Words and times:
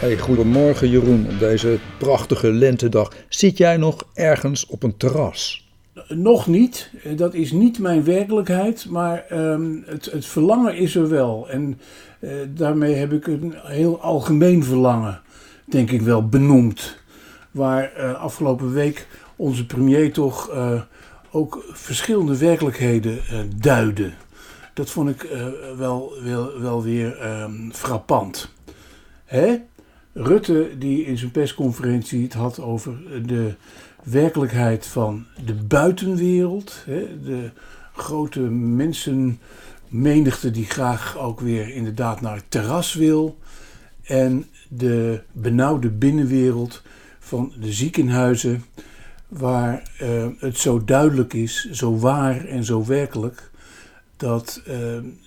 Hey, 0.00 0.18
goedemorgen 0.18 0.88
Jeroen, 0.88 1.26
op 1.30 1.38
deze 1.38 1.78
prachtige 1.98 2.52
lentedag. 2.52 3.12
Zit 3.28 3.58
jij 3.58 3.76
nog 3.76 4.06
ergens 4.14 4.66
op 4.66 4.82
een 4.82 4.96
terras? 4.96 5.68
Nog 6.08 6.46
niet. 6.46 6.90
Dat 7.16 7.34
is 7.34 7.52
niet 7.52 7.78
mijn 7.78 8.04
werkelijkheid, 8.04 8.86
maar 8.88 9.24
ehm, 9.28 9.76
het, 9.84 10.04
het, 10.04 10.26
verlangen 10.26 10.76
is 10.76 10.94
er 10.94 11.08
wel. 11.08 11.48
En 11.48 11.80
uh, 12.20 12.30
daarmee 12.48 12.94
heb 12.94 13.12
ik 13.12 13.26
een 13.26 13.54
heel 13.62 14.00
algemeen 14.00 14.64
verlangen, 14.64 15.20
denk 15.64 15.90
ik 15.90 16.02
wel, 16.02 16.28
benoemd. 16.28 16.96
Waar 17.50 17.92
uh, 17.98 18.14
afgelopen 18.14 18.72
week 18.72 19.06
onze 19.36 19.66
premier 19.66 20.12
toch 20.12 20.50
ook 21.30 21.64
verschillende 21.72 22.38
werkelijkheden 22.38 23.18
duidde. 23.56 24.10
Dat 24.74 24.90
vond 24.90 25.08
ik 25.08 25.28
wel, 25.76 26.12
wel, 26.24 26.60
wel 26.60 26.82
weer 26.82 27.40
um, 27.42 27.72
frappant. 27.72 28.54
Hè? 29.24 29.56
Rutte 30.12 30.70
die 30.78 31.04
in 31.04 31.18
zijn 31.18 31.30
persconferentie 31.30 32.22
het 32.22 32.32
had 32.32 32.60
over 32.60 32.98
de 33.26 33.54
werkelijkheid 34.02 34.86
van 34.86 35.26
de 35.44 35.54
buitenwereld. 35.54 36.82
De 37.24 37.50
grote 37.94 38.40
mensenmenigte 38.40 40.50
die 40.50 40.64
graag 40.64 41.18
ook 41.18 41.40
weer 41.40 41.74
inderdaad 41.74 42.20
naar 42.20 42.36
het 42.36 42.50
terras 42.50 42.94
wil. 42.94 43.38
En 44.02 44.46
de 44.68 45.22
benauwde 45.32 45.90
binnenwereld 45.90 46.82
van 47.18 47.52
de 47.60 47.72
ziekenhuizen, 47.72 48.64
waar 49.28 49.90
uh, 50.02 50.26
het 50.38 50.58
zo 50.58 50.84
duidelijk 50.84 51.34
is, 51.34 51.70
zo 51.70 51.98
waar 51.98 52.44
en 52.44 52.64
zo 52.64 52.84
werkelijk, 52.84 53.50
dat 54.16 54.62
uh, 54.68 54.74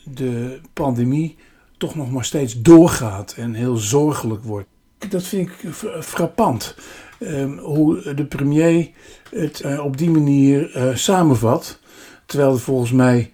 de 0.04 0.60
pandemie 0.74 1.36
toch 1.78 1.96
nog 1.96 2.12
maar 2.12 2.26
steeds 2.26 2.62
doorgaat 2.62 3.34
en 3.38 3.54
heel 3.54 3.76
zorgelijk 3.76 4.44
wordt. 4.44 4.72
Dat 5.10 5.24
vind 5.24 5.50
ik 5.50 5.74
frappant. 6.02 6.76
Um, 7.20 7.58
hoe 7.58 8.14
de 8.14 8.26
premier 8.26 8.90
het 9.30 9.64
uh, 9.66 9.86
op 9.86 9.98
die 9.98 10.10
manier 10.10 10.78
uh, 10.78 10.96
samenvat. 10.96 11.80
Terwijl 12.26 12.52
er 12.52 12.60
volgens 12.60 12.92
mij 12.92 13.32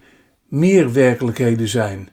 meer 0.48 0.92
werkelijkheden 0.92 1.68
zijn. 1.68 2.08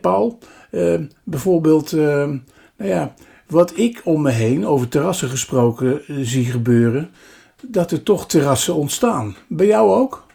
Paul? 0.00 0.38
Uh, 0.70 1.00
bijvoorbeeld, 1.24 1.92
nou 1.92 2.40
ja, 2.76 3.14
wat 3.46 3.78
ik 3.78 4.00
om 4.04 4.22
me 4.22 4.30
heen, 4.30 4.66
over 4.66 4.88
terrassen 4.88 5.28
gesproken, 5.28 6.02
zie 6.26 6.44
gebeuren. 6.44 7.10
Dat 7.62 7.90
er 7.90 8.02
toch 8.02 8.26
terrassen 8.26 8.74
ontstaan. 8.74 9.36
Bij 9.48 9.66
jou 9.66 9.90
ook? 9.90 10.26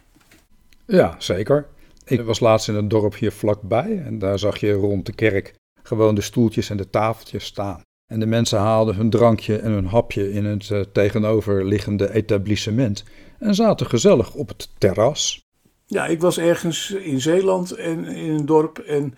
Ja, 0.85 1.15
zeker. 1.17 1.67
Ik 2.05 2.21
was 2.21 2.39
laatst 2.39 2.67
in 2.67 2.75
een 2.75 2.87
dorp 2.87 3.15
hier 3.15 3.31
vlakbij 3.31 4.03
en 4.05 4.19
daar 4.19 4.39
zag 4.39 4.57
je 4.57 4.71
rond 4.71 5.05
de 5.05 5.13
kerk 5.13 5.53
gewoon 5.83 6.15
de 6.15 6.21
stoeltjes 6.21 6.69
en 6.69 6.77
de 6.77 6.89
tafeltjes 6.89 7.45
staan. 7.45 7.81
En 8.13 8.19
de 8.19 8.25
mensen 8.25 8.59
haalden 8.59 8.95
hun 8.95 9.09
drankje 9.09 9.57
en 9.57 9.71
hun 9.71 9.85
hapje 9.85 10.31
in 10.31 10.45
het 10.45 10.69
uh, 10.69 10.79
tegenoverliggende 10.79 12.13
etablissement 12.13 13.03
en 13.39 13.55
zaten 13.55 13.85
gezellig 13.85 14.33
op 14.33 14.47
het 14.47 14.69
terras. 14.77 15.47
Ja, 15.85 16.05
ik 16.05 16.21
was 16.21 16.37
ergens 16.37 16.91
in 16.91 17.21
Zeeland 17.21 17.71
en 17.71 18.05
in 18.05 18.29
een 18.29 18.45
dorp 18.45 18.77
en 18.77 19.15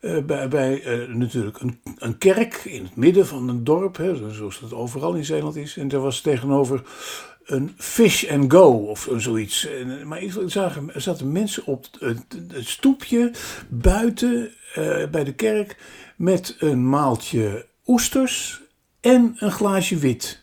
uh, 0.00 0.18
bij, 0.24 0.48
bij 0.48 0.84
uh, 0.84 1.14
natuurlijk 1.14 1.60
een, 1.60 1.80
een, 1.98 2.18
kerk 2.18 2.54
in 2.64 2.82
het 2.82 2.96
midden 2.96 3.26
van 3.26 3.48
een 3.48 3.64
dorp, 3.64 3.96
hè, 3.96 4.32
zoals 4.32 4.60
dat 4.60 4.72
overal 4.72 5.14
in 5.14 5.24
Zeeland 5.24 5.56
is. 5.56 5.76
En 5.76 5.90
er 5.90 6.00
was 6.00 6.20
tegenover 6.20 6.82
een 7.44 7.74
fish 7.76 8.30
and 8.30 8.52
go 8.52 8.68
of 8.68 9.08
zoiets. 9.16 9.68
Maar 10.04 10.22
ik 10.22 10.32
zag, 10.46 10.76
er 10.94 11.00
zaten 11.00 11.32
mensen 11.32 11.66
op 11.66 11.86
het, 11.98 12.24
het 12.48 12.66
stoepje 12.66 13.32
buiten 13.68 14.50
bij 15.10 15.24
de 15.24 15.34
kerk 15.34 15.76
met 16.16 16.56
een 16.58 16.88
maaltje 16.88 17.70
oesters 17.86 18.62
en 19.00 19.34
een 19.38 19.50
glaasje 19.50 19.96
wit. 19.96 20.42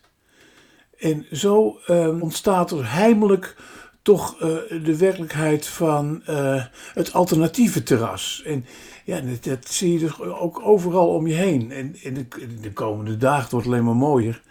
En 0.98 1.26
zo 1.32 1.80
uh, 1.88 2.22
ontstaat 2.22 2.72
er 2.72 2.92
heimelijk 2.92 3.56
toch 4.02 4.34
uh, 4.34 4.40
de 4.84 4.98
werkelijkheid 4.98 5.68
van 5.68 6.22
uh, 6.30 6.64
het 6.94 7.14
alternatieve 7.14 7.84
terras. 7.84 8.42
En 8.46 8.66
ja, 9.06 9.22
dat, 9.42 9.68
zie 9.68 9.94
je 9.94 10.00
dus 10.00 10.22
ook 10.22 10.62
overal 10.64 11.08
om 11.08 11.28
je 11.28 11.34
heen. 11.34 11.72
En, 11.72 11.96
en 12.04 12.14
de, 12.14 12.28
de, 12.62 12.74
komende 12.74 13.18
dagen 13.18 13.50
wordt 13.50 13.66
het 13.66 13.76
alleen 13.76 13.86
maar 13.86 13.96
mooier. 13.96 14.42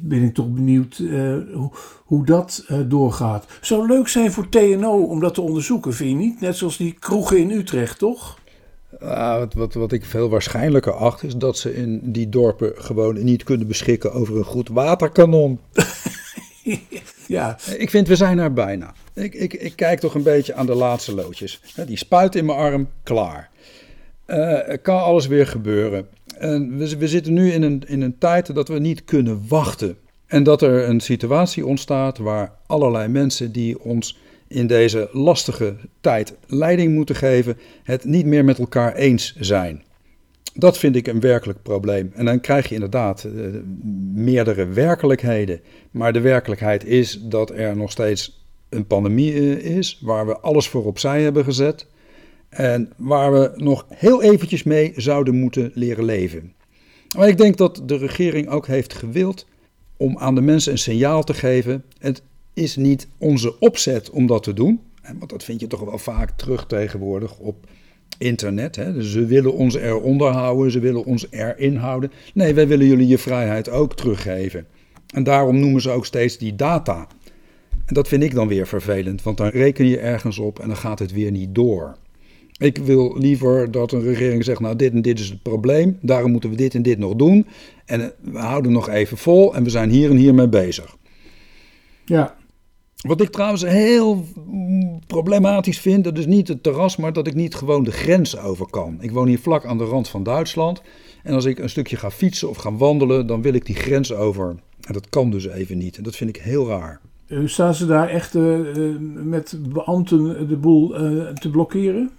ben 0.00 0.22
ik 0.22 0.34
toch 0.34 0.48
benieuwd 0.48 0.96
hoe, 1.52 1.70
hoe 2.04 2.24
dat 2.24 2.66
doorgaat. 2.86 3.46
Zou 3.60 3.86
leuk 3.86 4.08
zijn 4.08 4.32
voor 4.32 4.48
TNO 4.48 5.02
om 5.02 5.20
dat 5.20 5.34
te 5.34 5.40
onderzoeken, 5.40 5.94
vind 5.94 6.10
je 6.10 6.16
niet? 6.16 6.40
Net 6.40 6.56
zoals 6.56 6.76
die 6.76 6.92
kroegen 6.92 7.38
in 7.38 7.50
Utrecht, 7.50 7.98
toch? 7.98 8.38
Uh, 9.02 9.38
wat, 9.38 9.54
wat, 9.54 9.74
wat 9.74 9.92
ik 9.92 10.04
veel 10.04 10.28
waarschijnlijker 10.28 10.92
acht, 10.92 11.22
is 11.22 11.36
dat 11.36 11.58
ze 11.58 11.74
in 11.74 12.00
die 12.02 12.28
dorpen 12.28 12.72
gewoon 12.76 13.24
niet 13.24 13.44
kunnen 13.44 13.66
beschikken 13.66 14.12
over 14.12 14.36
een 14.36 14.44
goed 14.44 14.68
waterkanon. 14.68 15.60
ja. 17.26 17.58
Ik 17.76 17.90
vind, 17.90 18.08
we 18.08 18.16
zijn 18.16 18.38
er 18.38 18.52
bijna. 18.52 18.94
Ik, 19.14 19.34
ik, 19.34 19.54
ik 19.54 19.76
kijk 19.76 20.00
toch 20.00 20.14
een 20.14 20.22
beetje 20.22 20.54
aan 20.54 20.66
de 20.66 20.74
laatste 20.74 21.14
loodjes. 21.14 21.60
Die 21.86 21.96
spuit 21.96 22.34
in 22.34 22.44
mijn 22.44 22.58
arm, 22.58 22.88
klaar. 23.02 23.50
Uh, 24.26 24.58
kan 24.82 25.02
alles 25.02 25.26
weer 25.26 25.46
gebeuren. 25.46 26.06
En 26.38 26.78
we, 26.78 26.96
we 26.98 27.08
zitten 27.08 27.32
nu 27.32 27.52
in 27.52 27.62
een, 27.62 27.82
in 27.86 28.02
een 28.02 28.18
tijd 28.18 28.54
dat 28.54 28.68
we 28.68 28.78
niet 28.78 29.04
kunnen 29.04 29.44
wachten. 29.48 29.96
En 30.26 30.42
dat 30.42 30.62
er 30.62 30.88
een 30.88 31.00
situatie 31.00 31.66
ontstaat 31.66 32.18
waar 32.18 32.52
allerlei 32.66 33.08
mensen 33.08 33.52
die 33.52 33.80
ons 33.80 34.18
in 34.48 34.66
deze 34.66 35.08
lastige 35.12 35.76
tijd 36.00 36.34
leiding 36.46 36.94
moeten 36.94 37.16
geven, 37.16 37.58
het 37.82 38.04
niet 38.04 38.26
meer 38.26 38.44
met 38.44 38.58
elkaar 38.58 38.94
eens 38.94 39.36
zijn. 39.38 39.84
Dat 40.54 40.78
vind 40.78 40.96
ik 40.96 41.06
een 41.06 41.20
werkelijk 41.20 41.62
probleem. 41.62 42.10
En 42.14 42.24
dan 42.24 42.40
krijg 42.40 42.68
je 42.68 42.74
inderdaad 42.74 43.24
uh, 43.24 43.46
meerdere 44.14 44.66
werkelijkheden. 44.66 45.60
Maar 45.90 46.12
de 46.12 46.20
werkelijkheid 46.20 46.84
is 46.84 47.20
dat 47.22 47.50
er 47.50 47.76
nog 47.76 47.90
steeds 47.90 48.44
een 48.68 48.86
pandemie 48.86 49.34
uh, 49.34 49.76
is, 49.76 49.98
waar 50.02 50.26
we 50.26 50.38
alles 50.38 50.68
voor 50.68 50.84
opzij 50.84 51.22
hebben 51.22 51.44
gezet. 51.44 51.86
En 52.48 52.92
waar 52.96 53.32
we 53.32 53.52
nog 53.54 53.86
heel 53.88 54.22
eventjes 54.22 54.62
mee 54.62 54.92
zouden 54.96 55.34
moeten 55.34 55.70
leren 55.74 56.04
leven. 56.04 56.52
Maar 57.16 57.28
ik 57.28 57.38
denk 57.38 57.56
dat 57.56 57.82
de 57.86 57.96
regering 57.96 58.48
ook 58.48 58.66
heeft 58.66 58.94
gewild 58.94 59.46
om 59.96 60.18
aan 60.18 60.34
de 60.34 60.40
mensen 60.40 60.72
een 60.72 60.78
signaal 60.78 61.24
te 61.24 61.34
geven. 61.34 61.84
Is 62.56 62.76
niet 62.76 63.08
onze 63.18 63.58
opzet 63.58 64.10
om 64.10 64.26
dat 64.26 64.42
te 64.42 64.52
doen. 64.52 64.80
Want 65.18 65.30
dat 65.30 65.44
vind 65.44 65.60
je 65.60 65.66
toch 65.66 65.80
wel 65.80 65.98
vaak 65.98 66.30
terug 66.30 66.66
tegenwoordig 66.66 67.38
op 67.38 67.66
internet. 68.18 68.76
Hè? 68.76 68.92
Dus 68.92 69.12
ze 69.12 69.24
willen 69.24 69.52
ons 69.52 69.74
eronder 69.74 70.28
houden, 70.28 70.72
ze 70.72 70.78
willen 70.78 71.04
ons 71.04 71.26
erin 71.30 71.76
houden. 71.76 72.12
Nee, 72.34 72.54
wij 72.54 72.68
willen 72.68 72.86
jullie 72.86 73.06
je 73.06 73.18
vrijheid 73.18 73.68
ook 73.68 73.96
teruggeven. 73.96 74.66
En 75.14 75.24
daarom 75.24 75.60
noemen 75.60 75.80
ze 75.80 75.90
ook 75.90 76.06
steeds 76.06 76.38
die 76.38 76.54
data. 76.54 77.06
En 77.86 77.94
dat 77.94 78.08
vind 78.08 78.22
ik 78.22 78.34
dan 78.34 78.48
weer 78.48 78.66
vervelend, 78.66 79.22
want 79.22 79.36
dan 79.36 79.48
reken 79.48 79.86
je 79.86 79.98
ergens 79.98 80.38
op 80.38 80.58
en 80.58 80.66
dan 80.66 80.76
gaat 80.76 80.98
het 80.98 81.12
weer 81.12 81.30
niet 81.30 81.54
door. 81.54 81.96
Ik 82.58 82.78
wil 82.78 83.18
liever 83.18 83.70
dat 83.70 83.92
een 83.92 84.02
regering 84.02 84.44
zegt, 84.44 84.60
nou 84.60 84.76
dit 84.76 84.92
en 84.92 85.02
dit 85.02 85.18
is 85.18 85.28
het 85.28 85.42
probleem, 85.42 85.98
daarom 86.02 86.30
moeten 86.30 86.50
we 86.50 86.56
dit 86.56 86.74
en 86.74 86.82
dit 86.82 86.98
nog 86.98 87.14
doen. 87.14 87.46
En 87.84 88.12
we 88.20 88.38
houden 88.38 88.72
nog 88.72 88.88
even 88.88 89.16
vol 89.16 89.54
en 89.54 89.64
we 89.64 89.70
zijn 89.70 89.90
hier 89.90 90.10
en 90.10 90.16
hier 90.16 90.34
mee 90.34 90.48
bezig. 90.48 90.96
Ja, 92.04 92.36
wat 92.96 93.20
ik 93.20 93.30
trouwens 93.30 93.62
heel 93.62 94.24
problematisch 95.06 95.78
vind, 95.78 96.04
dat 96.04 96.18
is 96.18 96.26
niet 96.26 96.48
het 96.48 96.62
terras, 96.62 96.96
maar 96.96 97.12
dat 97.12 97.26
ik 97.26 97.34
niet 97.34 97.54
gewoon 97.54 97.84
de 97.84 97.90
grens 97.90 98.38
over 98.38 98.66
kan. 98.70 98.96
Ik 99.00 99.10
woon 99.10 99.26
hier 99.26 99.38
vlak 99.38 99.64
aan 99.64 99.78
de 99.78 99.84
rand 99.84 100.08
van 100.08 100.22
Duitsland. 100.22 100.82
En 101.22 101.34
als 101.34 101.44
ik 101.44 101.58
een 101.58 101.70
stukje 101.70 101.96
ga 101.96 102.10
fietsen 102.10 102.48
of 102.48 102.56
ga 102.56 102.72
wandelen, 102.72 103.26
dan 103.26 103.42
wil 103.42 103.54
ik 103.54 103.66
die 103.66 103.74
grens 103.74 104.12
over. 104.12 104.56
En 104.80 104.92
dat 104.92 105.08
kan 105.08 105.30
dus 105.30 105.46
even 105.46 105.78
niet. 105.78 105.96
En 105.96 106.02
dat 106.02 106.16
vind 106.16 106.36
ik 106.36 106.42
heel 106.42 106.68
raar. 106.68 107.00
Uh, 107.28 107.48
staan 107.48 107.74
ze 107.74 107.86
daar 107.86 108.08
echt 108.08 108.34
uh, 108.34 108.58
met 109.24 109.58
beambten 109.68 110.48
de 110.48 110.56
boel 110.56 111.04
uh, 111.04 111.28
te 111.32 111.50
blokkeren? 111.50 112.10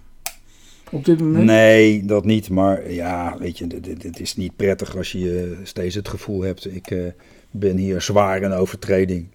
Op 0.90 1.04
dit 1.04 1.20
moment? 1.20 1.44
Nee, 1.44 2.04
dat 2.04 2.24
niet. 2.24 2.50
Maar 2.50 2.92
ja, 2.92 3.36
weet 3.38 3.58
je, 3.58 3.66
het 3.98 4.20
is 4.20 4.36
niet 4.36 4.56
prettig 4.56 4.96
als 4.96 5.12
je 5.12 5.58
steeds 5.62 5.94
het 5.94 6.08
gevoel 6.08 6.42
hebt: 6.42 6.74
ik 6.74 7.14
ben 7.50 7.76
hier 7.76 8.00
zwaar 8.00 8.42
in 8.42 8.52
overtreding. 8.52 9.26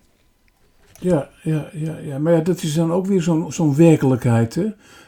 Ja, 1.00 1.30
ja, 1.42 1.70
ja, 1.74 1.98
ja. 1.98 2.18
maar 2.18 2.34
ja, 2.34 2.40
dat 2.40 2.64
is 2.64 2.74
dan 2.74 2.92
ook 2.92 3.06
weer 3.06 3.22
zo'n 3.22 3.52
zo'n 3.52 3.76
werkelijkheid. 3.76 4.56
Hè? 4.56 4.66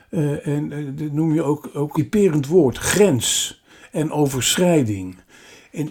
Uh, 0.10 0.48
en 0.48 0.72
uh, 0.72 0.90
dat 0.96 1.12
noem 1.12 1.34
je 1.34 1.44
ook, 1.44 1.70
ook 1.74 1.96
typerend 1.96 2.48
woord, 2.48 2.78
grens 2.78 3.62
en 3.92 4.12
overschrijding. 4.12 5.16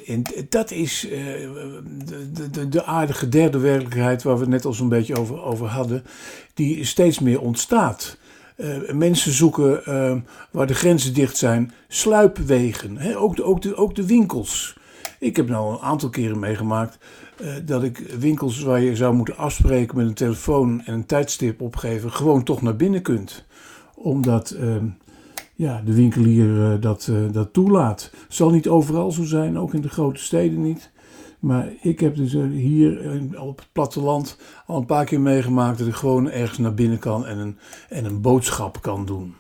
En, 0.07 0.23
dat 0.49 0.71
is 0.71 1.05
uh, 1.05 1.13
de, 2.05 2.51
de, 2.51 2.69
de, 2.69 2.85
aardige 2.85 3.29
derde 3.29 3.59
werkelijkheid 3.59 4.23
waar 4.23 4.35
we 4.35 4.41
het 4.41 4.49
net 4.49 4.65
al 4.65 4.73
zo'n 4.73 4.89
beetje 4.89 5.19
over, 5.19 5.43
over 5.43 5.67
hadden, 5.67 6.05
die 6.55 6.85
steeds 6.85 7.19
meer 7.19 7.41
ontstaat. 7.41 8.17
mensen 8.93 9.33
zoeken 9.33 9.83
waar 10.51 10.67
de 10.67 10.75
grenzen 10.75 11.15
dicht 11.15 11.37
zijn, 11.37 11.73
sluipwegen? 11.89 13.17
Ook, 13.17 13.37
de, 13.37 13.45
ook, 13.45 13.63
de, 13.63 13.77
ook 13.77 13.95
de 13.95 14.07
winkels. 14.07 14.77
Ik 15.19 15.37
heb 15.37 15.49
nou 15.49 15.73
een 15.73 15.81
aantal 15.81 16.09
keren 16.09 16.39
meegemaakt 16.39 16.99
uh, 17.43 17.49
dat 17.65 17.83
ik 17.83 17.99
winkels 17.99 18.63
waar 18.63 18.81
je 18.81 18.97
zou 18.97 19.15
moeten 19.15 19.37
afspreken 19.37 19.97
met 19.97 20.07
een 20.07 20.15
telefoon 20.15 20.83
en 20.85 20.95
een 20.95 21.07
tijdstip 21.07 21.61
opgeven, 21.61 22.13
gewoon 22.13 22.43
toch 22.43 22.63
naar 22.63 22.77
binnen 22.77 23.03
kunt. 23.03 23.45
Omdat 23.95 24.57
uh, 24.61 24.77
ja, 25.55 25.83
de 25.85 25.95
winkelier 25.95 26.81
dat, 26.81 27.11
dat 27.33 27.53
toelaat. 27.53 28.11
Zal 28.29 28.51
niet 28.51 28.69
overal 28.69 29.13
zo 29.13 29.25
zijn, 29.25 29.59
ook 29.59 29.75
in 29.75 29.81
de 29.81 29.89
grote 29.89 30.21
steden 30.21 30.63
niet. 30.63 30.91
Maar 31.39 31.69
ik 31.81 32.01
heb 32.01 32.17
dus 32.17 32.33
hier 32.33 33.21
op 33.41 33.59
het 33.59 33.69
platteland 33.73 34.39
al 34.67 34.77
een 34.77 34.87
paar 34.87 35.05
keer 35.05 35.21
meegemaakt 35.21 35.79
dat 35.79 35.87
ik 35.87 35.95
gewoon 35.95 36.31
ergens 36.31 36.59
naar 36.59 36.75
binnen 36.75 36.99
kan 36.99 37.27
en 37.27 37.39
een, 37.39 37.59
en 37.89 38.05
een 38.05 38.21
boodschap 38.21 38.83
kan 38.83 39.07
doen. 39.07 39.35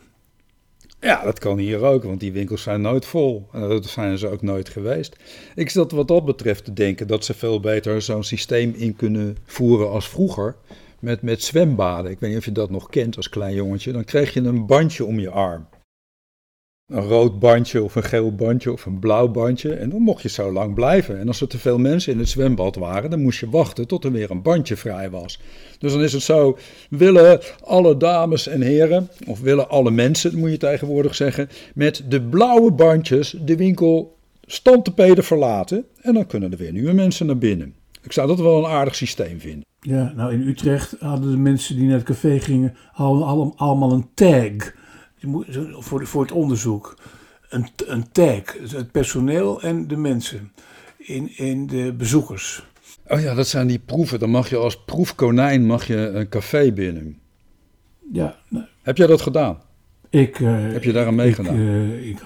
Ja, 1.05 1.23
dat 1.23 1.39
kan 1.39 1.59
hier 1.59 1.83
ook, 1.83 2.05
want 2.05 2.21
die 2.21 2.33
winkels 2.33 2.62
zijn 2.62 2.81
nooit 2.81 3.06
vol. 3.06 3.49
En 3.53 3.69
dat 3.69 3.87
zijn 3.87 4.19
ze 4.19 4.29
ook 4.29 4.43
nooit 4.43 4.69
geweest. 4.69 5.17
Ik 5.55 5.71
zat 5.71 5.93
wat 5.93 6.09
dat 6.09 6.25
betreft 6.25 6.65
te 6.65 6.73
denken 6.73 7.06
dat 7.06 7.25
ze 7.25 7.35
veel 7.35 7.61
beter 7.61 8.03
zo'n 8.03 8.25
systeem 8.25 8.75
in 8.77 8.97
kunnen 8.97 9.37
voeren 9.45 9.91
als 9.91 10.09
vroeger. 10.09 10.56
Met, 10.99 11.23
met 11.23 11.43
zwembaden. 11.43 12.11
Ik 12.11 12.21
weet 12.21 12.31
niet 12.31 12.39
of 12.39 12.45
je 12.45 12.53
dat 12.53 12.71
nog 12.71 12.89
kent 12.89 13.17
als 13.17 13.29
klein 13.29 13.55
jongetje. 13.55 13.93
Dan 13.93 14.05
kreeg 14.05 14.35
je 14.35 14.41
een 14.41 14.67
bandje 14.67 15.05
om 15.05 15.21
je 15.21 15.31
arm 15.31 15.67
een 16.86 17.02
rood 17.02 17.38
bandje 17.38 17.82
of 17.82 17.94
een 17.94 18.02
geel 18.02 18.34
bandje 18.34 18.72
of 18.72 18.86
een 18.86 18.98
blauw 18.98 19.28
bandje. 19.28 19.75
En 19.75 19.90
dan 19.90 20.02
mocht 20.02 20.22
je 20.22 20.28
zo 20.28 20.52
lang 20.52 20.75
blijven. 20.75 21.19
En 21.19 21.28
als 21.28 21.40
er 21.40 21.48
te 21.48 21.58
veel 21.58 21.78
mensen 21.78 22.12
in 22.12 22.19
het 22.19 22.28
zwembad 22.28 22.76
waren, 22.76 23.10
dan 23.10 23.22
moest 23.22 23.40
je 23.40 23.50
wachten 23.50 23.86
tot 23.86 24.04
er 24.04 24.12
weer 24.12 24.31
een 24.31 24.42
bandje 24.42 24.76
vrij 24.76 25.10
was. 25.10 25.40
Dus 25.78 25.92
dan 25.92 26.02
is 26.02 26.12
het 26.12 26.22
zo, 26.22 26.58
willen 26.90 27.40
alle 27.62 27.96
dames 27.96 28.46
en 28.46 28.60
heren, 28.60 29.08
of 29.26 29.40
willen 29.40 29.69
alle 29.69 29.90
mensen, 29.90 30.38
moet 30.38 30.50
je 30.50 30.56
tegenwoordig 30.56 31.14
zeggen, 31.14 31.48
met 31.75 32.04
de 32.08 32.22
blauwe 32.22 32.72
bandjes 32.72 33.34
de 33.40 33.56
winkel 33.56 34.16
standtepeden 34.46 35.25
verlaten. 35.25 35.84
En 36.00 36.14
dan 36.14 36.26
kunnen 36.26 36.52
er 36.52 36.58
weer 36.58 36.72
nieuwe 36.72 36.92
mensen 36.92 37.26
naar 37.26 37.38
binnen. 37.38 37.75
Ik 38.02 38.12
zou 38.12 38.28
dat 38.28 38.40
wel 38.40 38.58
een 38.58 38.70
aardig 38.70 38.94
systeem 38.94 39.40
vinden. 39.40 39.64
Ja, 39.81 40.12
nou 40.16 40.32
in 40.32 40.48
Utrecht 40.48 40.96
hadden 40.98 41.31
de 41.31 41.36
mensen 41.36 41.76
die 41.76 41.84
naar 41.84 41.96
het 41.96 42.06
café 42.06 42.40
gingen, 42.40 42.76
hadden 42.92 43.56
allemaal 43.56 43.92
een 43.92 44.08
tag 44.14 44.72
voor, 45.79 46.06
voor 46.06 46.23
het 46.23 46.32
onderzoek 46.32 46.97
een, 47.49 47.67
een 47.87 48.12
tag, 48.12 48.43
het 48.71 48.91
personeel 48.91 49.62
en 49.62 49.88
de 49.88 49.97
mensen 49.97 50.53
in, 50.97 51.37
in 51.37 51.67
de 51.67 51.93
bezoekers. 51.93 52.67
Oh 53.09 53.21
ja, 53.21 53.35
dat 53.35 53.49
zijn 53.49 53.67
die 53.67 53.79
proeven. 53.79 54.19
Dan 54.19 54.31
mag 54.31 54.49
je 54.49 54.56
als 54.56 54.85
proefkonijn 54.85 55.67
mag 55.67 55.87
je 55.87 55.97
een 55.97 56.29
café 56.29 56.73
binnen. 56.73 57.19
Ja. 58.12 58.37
Heb 58.82 58.97
jij 58.97 59.06
dat 59.06 59.21
gedaan? 59.21 59.59
Ik, 60.11 60.38
uh, 60.38 60.73
Heb 60.73 60.85
je 60.85 60.93
daar 60.93 61.06
aan 61.06 61.15
meegedaan? 61.15 61.55
Ik, 61.55 61.61
uh, 61.61 62.09
ik, 62.09 62.19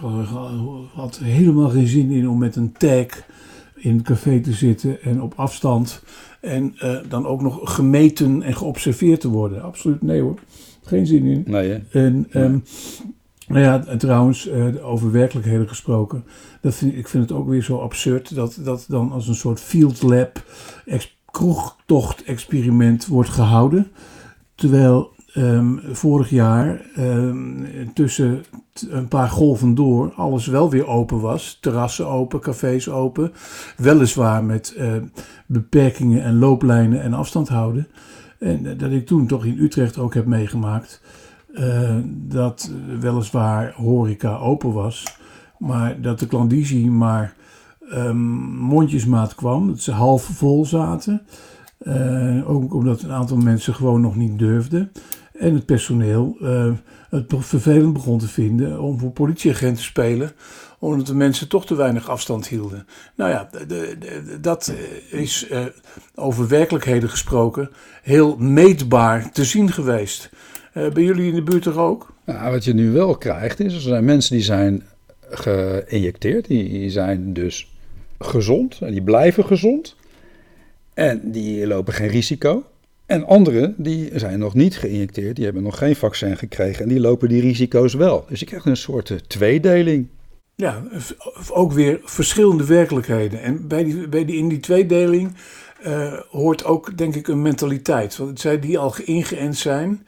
had 0.93 1.19
helemaal 1.23 1.69
geen 1.69 1.87
zin 1.87 2.11
in 2.11 2.29
om 2.29 2.39
met 2.39 2.57
een 2.57 2.73
tag 2.73 3.07
in 3.75 3.97
het 3.97 4.07
café 4.07 4.41
te 4.41 4.53
zitten 4.53 5.03
en 5.03 5.23
op 5.23 5.33
afstand. 5.37 6.03
En 6.41 6.77
uh, 6.83 6.99
dan 7.09 7.27
ook 7.27 7.43
nog 7.43 7.75
gemeten 7.75 8.43
en 8.43 8.57
geobserveerd 8.57 9.21
te 9.21 9.29
worden. 9.29 9.63
Absoluut 9.63 10.03
nee 10.03 10.21
hoor. 10.21 10.39
Geen 10.89 11.07
zin 11.07 11.25
in. 11.25 11.45
Nee, 11.47 11.71
hè? 11.71 12.05
En, 12.05 12.27
um, 12.35 12.65
nou 13.49 13.61
ja, 13.61 13.97
trouwens, 13.97 14.49
uh, 14.49 14.89
over 14.89 15.13
werkelijkheden 15.13 15.69
gesproken. 15.69 16.25
Dat 16.61 16.75
vind, 16.75 16.97
ik 16.97 17.09
vind 17.09 17.29
het 17.29 17.39
ook 17.39 17.49
weer 17.49 17.63
zo 17.63 17.79
absurd 17.79 18.35
dat 18.35 18.59
dat 18.65 18.85
dan 18.89 19.13
als 19.13 19.29
een 19.29 19.35
soort 19.35 19.61
field 19.61 20.03
lab 20.03 20.43
kroegtocht-experiment 21.31 23.07
wordt 23.07 23.31
gehouden. 23.31 23.91
Terwijl 24.55 25.11
um, 25.35 25.81
vorig 25.93 26.31
jaar 26.31 26.87
um, 26.99 27.67
tussen 27.95 28.45
een 28.89 29.09
paar 29.09 29.29
golven 29.29 29.75
door 29.75 30.13
alles 30.15 30.47
wel 30.47 30.71
weer 30.71 30.87
open 30.87 31.21
was. 31.21 31.59
Terrassen 31.61 32.07
open, 32.07 32.41
cafés 32.41 32.89
open. 32.89 33.33
Weliswaar 33.77 34.45
met 34.45 34.75
uh, 34.79 34.93
beperkingen 35.47 36.23
en 36.23 36.39
looplijnen 36.39 37.03
en 37.03 37.13
afstand 37.13 37.49
houden. 37.49 37.89
En 38.39 38.79
dat 38.79 38.91
ik 38.91 39.07
toen 39.07 39.27
toch 39.27 39.45
in 39.45 39.59
Utrecht 39.59 39.99
ook 39.99 40.15
heb 40.15 40.27
meegemaakt 40.27 41.01
uh, 41.53 41.97
dat 42.05 42.71
weliswaar 43.01 43.73
horeca 43.73 44.37
open 44.37 44.73
was, 44.73 45.19
maar 45.59 46.01
dat 46.01 46.19
de 46.19 46.27
klandizie 46.27 46.91
maar 46.91 47.35
um, 47.93 48.17
mondjesmaat 48.57 49.35
kwam, 49.35 49.67
dat 49.67 49.81
ze 49.81 49.93
half 49.93 50.23
vol 50.23 50.65
zaten. 50.65 51.23
Uh, 51.83 52.51
ook 52.51 52.75
omdat 52.75 53.03
een 53.03 53.13
aantal 53.13 53.37
mensen 53.37 53.75
gewoon 53.75 54.01
nog 54.01 54.17
niet 54.17 54.39
durfden. 54.39 54.93
En 55.33 55.55
het 55.55 55.67
personeel 55.67 56.37
het 57.11 57.25
vervelend 57.39 57.93
begon 57.93 58.19
te 58.19 58.29
vinden 58.29 58.81
om 58.81 58.99
voor 58.99 59.11
politieagent 59.11 59.77
te 59.77 59.83
spelen 59.83 60.33
omdat 60.79 61.07
de 61.07 61.15
mensen 61.15 61.49
toch 61.49 61.67
te 61.67 61.75
weinig 61.75 62.09
afstand 62.09 62.49
hielden. 62.49 62.87
Nou 63.15 63.31
ja, 63.31 63.49
de, 63.67 63.67
de, 63.99 64.39
dat 64.41 64.73
is 65.11 65.49
uh, 65.51 65.65
over 66.15 66.49
werkelijkheden 66.49 67.11
gesproken 67.11 67.71
heel 68.03 68.37
meetbaar 68.37 69.33
te 69.33 69.45
zien 69.45 69.73
geweest. 69.73 70.31
Uh, 70.75 70.89
bij 70.91 71.03
jullie 71.03 71.29
in 71.29 71.35
de 71.35 71.43
buurt 71.43 71.63
toch 71.63 71.77
ook? 71.77 72.15
Nou, 72.25 72.53
wat 72.53 72.65
je 72.65 72.75
nu 72.75 72.91
wel 72.91 73.17
krijgt 73.17 73.61
is, 73.61 73.75
er 73.75 73.81
zijn 73.81 74.05
mensen 74.05 74.35
die 74.35 74.45
zijn 74.45 74.83
geïnjecteerd, 75.31 76.47
die 76.47 76.91
zijn 76.91 77.33
dus 77.33 77.73
gezond 78.19 78.79
en 78.81 78.93
die 78.93 79.03
blijven 79.03 79.45
gezond. 79.45 79.97
En 80.95 81.31
die 81.31 81.67
lopen 81.67 81.95
geen 81.95 82.09
risico. 82.09 82.65
En 83.07 83.27
anderen 83.27 83.75
die 83.77 84.11
zijn 84.15 84.39
nog 84.39 84.55
niet 84.55 84.79
geïnjecteerd, 84.79 85.37
die 85.37 85.45
hebben 85.45 85.63
nog 85.63 85.79
geen 85.79 85.97
vaccin 85.97 86.37
gekregen 86.37 86.83
en 86.83 86.89
die 86.89 87.01
lopen 87.01 87.29
die 87.29 87.41
risico's 87.41 87.95
wel. 87.95 88.25
Dus 88.29 88.41
je 88.41 88.47
krijgt 88.47 88.67
een 88.67 88.77
soort 88.77 89.29
tweedeling. 89.29 90.09
Ja, 90.61 90.83
ook 91.51 91.73
weer 91.73 92.01
verschillende 92.05 92.65
werkelijkheden. 92.65 93.43
En 93.43 93.69
bij 93.69 93.85
die, 93.85 94.09
bij 94.09 94.25
die, 94.25 94.37
in 94.37 94.49
die 94.49 94.61
tweedeling 94.61 95.35
uh, 95.87 96.13
hoort 96.31 96.65
ook, 96.65 96.97
denk 96.97 97.15
ik, 97.15 97.29
een 97.29 97.43
mentaliteit. 97.43 98.17
Want 98.17 98.41
zij 98.41 98.59
die 98.59 98.79
al 98.79 98.95
ingeënt 99.05 99.57
zijn, 99.57 100.07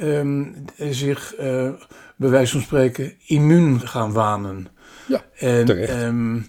um, 0.00 0.54
zich 0.90 1.34
uh, 1.40 1.70
bij 2.16 2.28
wijze 2.28 2.52
van 2.52 2.60
spreken 2.60 3.12
immuun 3.26 3.80
gaan 3.80 4.12
wanen. 4.12 4.68
Ja, 5.06 5.24
en 5.38 5.64
terecht. 5.64 6.02
Um, 6.02 6.46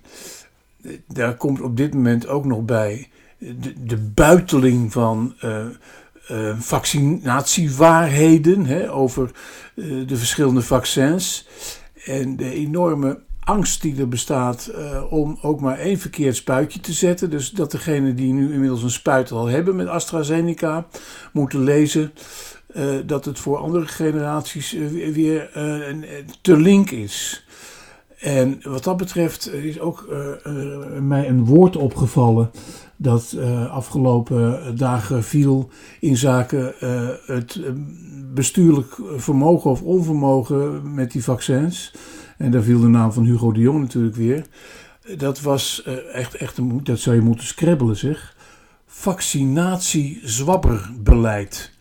daar 1.07 1.36
komt 1.36 1.62
op 1.62 1.77
dit 1.77 1.94
moment 1.94 2.27
ook 2.27 2.45
nog 2.45 2.62
bij 2.62 3.09
de, 3.38 3.83
de 3.83 3.97
buiteling 3.97 4.92
van 4.92 5.36
uh, 5.44 5.65
uh, 6.31 6.59
vaccinatiewaarheden 6.59 8.65
hè, 8.65 8.92
over 8.92 9.31
de 10.07 10.18
verschillende 10.18 10.62
vaccins. 10.62 11.47
En 12.06 12.36
de 12.36 12.51
enorme 12.51 13.19
angst 13.45 13.81
die 13.81 14.00
er 14.00 14.07
bestaat 14.07 14.71
uh, 14.75 15.03
om 15.09 15.38
ook 15.42 15.59
maar 15.59 15.77
één 15.77 15.97
verkeerd 15.97 16.36
spuitje 16.36 16.80
te 16.80 16.94
zetten. 16.94 17.30
Dus 17.30 17.51
dat 17.51 17.71
degenen 17.71 18.15
die 18.15 18.33
nu 18.33 18.53
inmiddels 18.53 18.83
een 18.83 18.89
spuit 18.89 19.31
al 19.31 19.45
hebben 19.45 19.75
met 19.75 19.88
AstraZeneca 19.88 20.86
moeten 21.33 21.63
lezen 21.63 22.12
uh, 22.75 22.83
dat 23.06 23.25
het 23.25 23.39
voor 23.39 23.57
andere 23.57 23.86
generaties 23.86 24.74
uh, 24.74 25.13
weer 25.13 25.50
te 26.42 26.57
link 26.57 26.92
is. 26.92 27.45
En 28.19 28.59
wat 28.64 28.83
dat 28.83 28.97
betreft 28.97 29.54
is 29.54 29.80
ook 29.80 30.09
mij 30.99 31.28
een 31.28 31.45
woord 31.45 31.75
opgevallen 31.75 32.52
dat 32.95 33.37
afgelopen 33.69 34.78
dagen 34.78 35.23
viel 35.23 35.69
in 35.99 36.18
zaken 36.18 36.73
het 37.25 37.61
bestuurlijk 38.33 38.97
vermogen 39.16 39.71
of 39.71 39.81
onvermogen 39.81 40.94
met 40.94 41.11
die 41.11 41.23
vaccins. 41.23 41.94
En 42.37 42.51
daar 42.51 42.63
viel 42.63 42.80
de 42.80 42.87
naam 42.87 43.11
van 43.11 43.23
Hugo 43.23 43.51
de 43.51 43.59
Jong 43.59 43.80
natuurlijk 43.80 44.15
weer. 44.15 44.45
Dat 45.18 45.42
was 45.42 45.83
uh, 45.87 46.15
echt, 46.15 46.35
echt 46.35 46.57
een, 46.57 46.83
dat 46.83 46.99
zou 46.99 47.15
je 47.15 47.21
moeten 47.21 47.47
scrabbelen 47.47 47.97
zeg. 47.97 48.35
Vaccinatie-zwabberbeleid. 48.85 51.71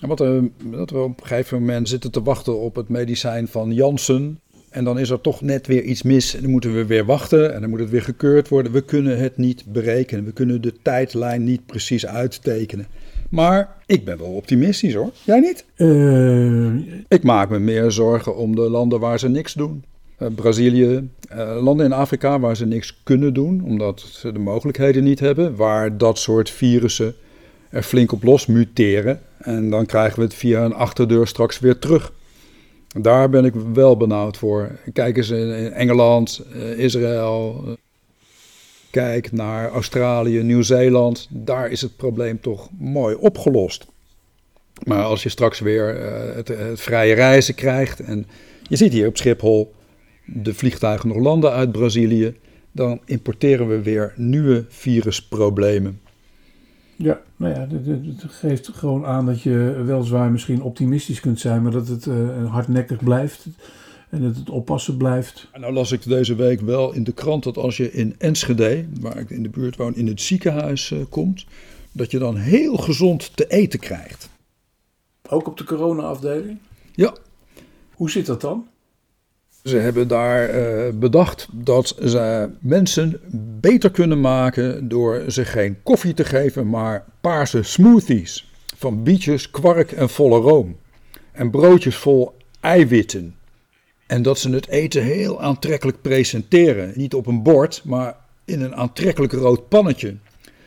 En 0.01 0.07
wat 0.07 0.19
er, 0.19 0.49
dat 0.63 0.89
we 0.89 0.97
op 0.97 1.21
een 1.21 1.27
gegeven 1.27 1.59
moment 1.59 1.89
zitten 1.89 2.11
te 2.11 2.21
wachten 2.21 2.59
op 2.59 2.75
het 2.75 2.89
medicijn 2.89 3.47
van 3.47 3.73
Janssen. 3.73 4.39
En 4.69 4.83
dan 4.83 4.99
is 4.99 5.09
er 5.09 5.21
toch 5.21 5.41
net 5.41 5.67
weer 5.67 5.83
iets 5.83 6.03
mis. 6.03 6.35
En 6.35 6.41
dan 6.41 6.51
moeten 6.51 6.75
we 6.75 6.85
weer 6.85 7.05
wachten 7.05 7.53
en 7.53 7.61
dan 7.61 7.69
moet 7.69 7.79
het 7.79 7.89
weer 7.89 8.01
gekeurd 8.01 8.47
worden. 8.47 8.71
We 8.71 8.81
kunnen 8.81 9.19
het 9.19 9.37
niet 9.37 9.65
berekenen. 9.67 10.25
We 10.25 10.31
kunnen 10.31 10.61
de 10.61 10.73
tijdlijn 10.81 11.43
niet 11.43 11.65
precies 11.65 12.05
uittekenen. 12.05 12.87
Maar 13.29 13.75
ik 13.85 14.05
ben 14.05 14.17
wel 14.17 14.27
optimistisch 14.27 14.93
hoor. 14.93 15.11
Jij 15.23 15.39
niet? 15.39 15.65
Uh... 15.77 17.03
Ik 17.07 17.23
maak 17.23 17.49
me 17.49 17.59
meer 17.59 17.91
zorgen 17.91 18.35
om 18.35 18.55
de 18.55 18.69
landen 18.69 18.99
waar 18.99 19.19
ze 19.19 19.29
niks 19.29 19.53
doen. 19.53 19.83
Eh, 20.21 20.27
Brazilië, 20.35 21.09
uh, 21.35 21.61
landen 21.61 21.85
in 21.85 21.93
Afrika 21.93 22.39
waar 22.39 22.55
ze 22.55 22.65
niks 22.65 22.99
kunnen 23.03 23.33
doen, 23.33 23.63
omdat 23.63 23.99
ze 23.99 24.31
de 24.31 24.39
mogelijkheden 24.39 25.03
niet 25.03 25.19
hebben, 25.19 25.55
waar 25.55 25.97
dat 25.97 26.19
soort 26.19 26.49
virussen 26.49 27.15
er 27.69 27.83
flink 27.83 28.11
op 28.11 28.23
los 28.23 28.45
muteren. 28.45 29.21
En 29.37 29.69
dan 29.69 29.85
krijgen 29.85 30.17
we 30.17 30.23
het 30.23 30.33
via 30.33 30.65
een 30.65 30.73
achterdeur 30.73 31.27
straks 31.27 31.59
weer 31.59 31.79
terug. 31.79 32.13
Daar 32.87 33.29
ben 33.29 33.45
ik 33.45 33.53
wel 33.73 33.97
benauwd 33.97 34.37
voor. 34.37 34.79
Kijk 34.93 35.17
eens 35.17 35.29
in 35.29 35.71
Engeland, 35.71 36.41
uh, 36.55 36.77
Israël. 36.77 37.65
Kijk 38.89 39.31
naar 39.31 39.71
Australië, 39.71 40.43
Nieuw-Zeeland, 40.43 41.27
daar 41.29 41.71
is 41.71 41.81
het 41.81 41.95
probleem 41.95 42.41
toch 42.41 42.69
mooi 42.79 43.15
opgelost. 43.15 43.85
Maar 44.83 45.03
als 45.03 45.23
je 45.23 45.29
straks 45.29 45.59
weer 45.59 45.95
het, 46.35 46.47
het, 46.47 46.81
vrije 46.81 47.13
reizen 47.13 47.55
krijgt 47.55 47.99
en 47.99 48.27
je 48.67 48.75
ziet 48.75 48.93
hier 48.93 49.07
op 49.07 49.17
Schiphol 49.17 49.73
de 50.25 50.53
vliegtuigen 50.53 51.07
nog 51.07 51.17
landen 51.17 51.51
uit 51.51 51.71
Brazilië, 51.71 52.35
dan 52.71 52.99
importeren 53.05 53.67
we 53.67 53.81
weer 53.81 54.13
nieuwe 54.15 54.65
virusproblemen. 54.69 55.99
Ja, 56.95 57.21
nou 57.35 57.53
ja, 57.53 57.67
het 57.91 58.31
geeft 58.31 58.67
gewoon 58.67 59.05
aan 59.05 59.25
dat 59.25 59.41
je 59.41 59.81
weliswaar 59.85 60.31
misschien 60.31 60.61
optimistisch 60.61 61.19
kunt 61.19 61.39
zijn, 61.39 61.63
maar 61.63 61.71
dat 61.71 61.87
het 61.87 62.05
uh, 62.05 62.51
hardnekkig 62.51 63.03
blijft 63.03 63.47
en 64.09 64.21
dat 64.21 64.35
het 64.35 64.49
oppassen 64.49 64.97
blijft. 64.97 65.47
Nou 65.59 65.73
las 65.73 65.91
ik 65.91 66.03
deze 66.03 66.35
week 66.35 66.61
wel 66.61 66.93
in 66.93 67.03
de 67.03 67.11
krant 67.11 67.43
dat 67.43 67.57
als 67.57 67.77
je 67.77 67.91
in 67.91 68.15
Enschede, 68.17 68.85
waar 68.99 69.17
ik 69.17 69.29
in 69.29 69.43
de 69.43 69.49
buurt 69.49 69.75
woon, 69.75 69.95
in 69.95 70.07
het 70.07 70.21
ziekenhuis 70.21 70.91
uh, 70.91 70.99
komt, 71.09 71.45
dat 71.91 72.11
je 72.11 72.19
dan 72.19 72.35
heel 72.35 72.77
gezond 72.77 73.35
te 73.35 73.47
eten 73.47 73.79
krijgt. 73.79 74.29
Ook 75.29 75.47
op 75.47 75.57
de 75.57 75.63
corona-afdeling? 75.63 76.57
Ja. 76.95 77.15
Hoe 77.93 78.09
zit 78.09 78.25
dat 78.25 78.41
dan? 78.41 78.67
Ze 79.63 79.77
hebben 79.77 80.07
daar 80.07 80.55
uh, 80.55 80.93
bedacht 80.93 81.47
dat 81.51 81.95
ze 82.05 82.49
mensen 82.59 83.19
beter 83.59 83.91
kunnen 83.91 84.21
maken 84.21 84.87
door 84.87 85.23
ze 85.27 85.45
geen 85.45 85.77
koffie 85.83 86.13
te 86.13 86.25
geven, 86.25 86.69
maar 86.69 87.05
paarse 87.21 87.63
smoothies 87.63 88.51
van 88.77 89.03
bietjes, 89.03 89.51
kwark 89.51 89.91
en 89.91 90.09
volle 90.09 90.39
room. 90.39 90.77
En 91.31 91.49
broodjes 91.49 91.95
vol 91.95 92.33
eiwitten. 92.59 93.35
En 94.07 94.21
dat 94.21 94.39
ze 94.39 94.49
het 94.49 94.67
eten 94.67 95.03
heel 95.03 95.41
aantrekkelijk 95.41 96.01
presenteren. 96.01 96.91
Niet 96.95 97.13
op 97.13 97.27
een 97.27 97.43
bord, 97.43 97.81
maar 97.85 98.15
in 98.45 98.61
een 98.61 98.75
aantrekkelijk 98.75 99.33
rood 99.33 99.67
pannetje. 99.69 100.15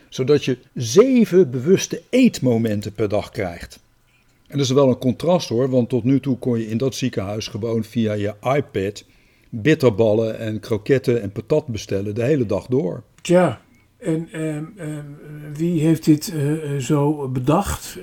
Zodat 0.09 0.45
je 0.45 0.57
zeven 0.73 1.51
bewuste 1.51 2.01
eetmomenten 2.09 2.93
per 2.93 3.09
dag 3.09 3.31
krijgt. 3.31 3.79
En 4.47 4.57
dat 4.57 4.65
is 4.65 4.71
wel 4.71 4.89
een 4.89 4.97
contrast 4.97 5.49
hoor, 5.49 5.69
want 5.69 5.89
tot 5.89 6.03
nu 6.03 6.19
toe 6.19 6.37
kon 6.37 6.59
je 6.59 6.69
in 6.69 6.77
dat 6.77 6.95
ziekenhuis 6.95 7.47
gewoon 7.47 7.83
via 7.83 8.13
je 8.13 8.33
iPad 8.41 9.05
bitterballen 9.49 10.39
en 10.39 10.59
kroketten 10.59 11.21
en 11.21 11.31
patat 11.31 11.67
bestellen 11.67 12.15
de 12.15 12.23
hele 12.23 12.45
dag 12.45 12.65
door. 12.65 13.03
Tja, 13.21 13.61
en 13.97 14.29
uh, 14.33 14.55
uh, 14.55 14.63
wie 15.53 15.81
heeft 15.81 16.05
dit 16.05 16.33
uh, 16.35 16.77
zo 16.77 17.27
bedacht? 17.27 17.97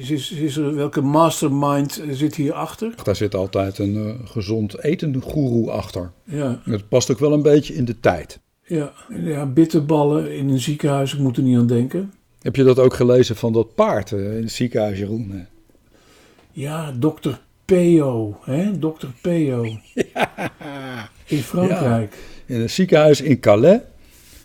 Is, 0.00 0.10
is, 0.10 0.30
is, 0.30 0.56
er, 0.56 0.74
welke 0.74 1.00
mastermind 1.00 2.02
zit 2.10 2.34
hierachter? 2.34 2.94
Daar 3.04 3.16
zit 3.16 3.34
altijd 3.34 3.78
een 3.78 4.20
gezond 4.24 4.82
eten 4.82 5.22
goeroe 5.22 5.70
achter. 5.70 6.12
Ja. 6.24 6.60
Het 6.64 6.88
past 6.88 7.10
ook 7.10 7.18
wel 7.18 7.32
een 7.32 7.42
beetje 7.42 7.74
in 7.74 7.84
de 7.84 8.00
tijd. 8.00 8.40
Ja, 8.62 8.92
ja 9.24 9.46
bitterballen 9.46 10.36
in 10.36 10.48
een 10.48 10.60
ziekenhuis, 10.60 11.12
ik 11.12 11.18
moet 11.18 11.36
er 11.36 11.42
niet 11.42 11.58
aan 11.58 11.66
denken. 11.66 12.12
Heb 12.40 12.56
je 12.56 12.64
dat 12.64 12.78
ook 12.78 12.94
gelezen 12.94 13.36
van 13.36 13.52
dat 13.52 13.74
paard 13.74 14.10
in 14.10 14.18
het 14.18 14.52
ziekenhuis, 14.52 14.98
Jeroen? 14.98 15.46
Ja, 16.52 16.92
dokter 16.92 17.40
Peo, 17.64 18.38
hè? 18.44 18.78
Dokter 18.78 19.12
Peo. 19.20 19.66
Ja. 20.14 21.10
In 21.26 21.42
Frankrijk. 21.42 22.14
Ja. 22.46 22.54
In 22.54 22.60
een 22.60 22.70
ziekenhuis 22.70 23.20
in 23.20 23.40
Calais, 23.40 23.80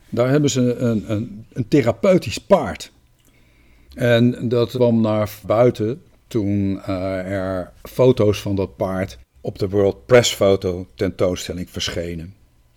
daar 0.10 0.30
hebben 0.30 0.50
ze 0.50 0.76
een, 0.76 1.12
een, 1.12 1.46
een 1.54 1.68
therapeutisch 1.68 2.38
paard. 2.38 2.92
En 3.94 4.50
dat 4.50 4.70
kwam 4.70 5.02
naar 5.02 5.30
buiten 5.46 6.02
toen 6.28 6.82
uh, 6.90 7.32
er 7.32 7.72
foto's 7.84 8.42
van 8.42 8.56
dat 8.56 8.76
paard 8.76 9.18
op 9.42 9.60
de 9.60 9.70
World 9.70 10.06
Press 10.06 10.34
Foto 10.34 10.88
tentoonstelling 10.96 11.70
verschenen. 11.70 12.34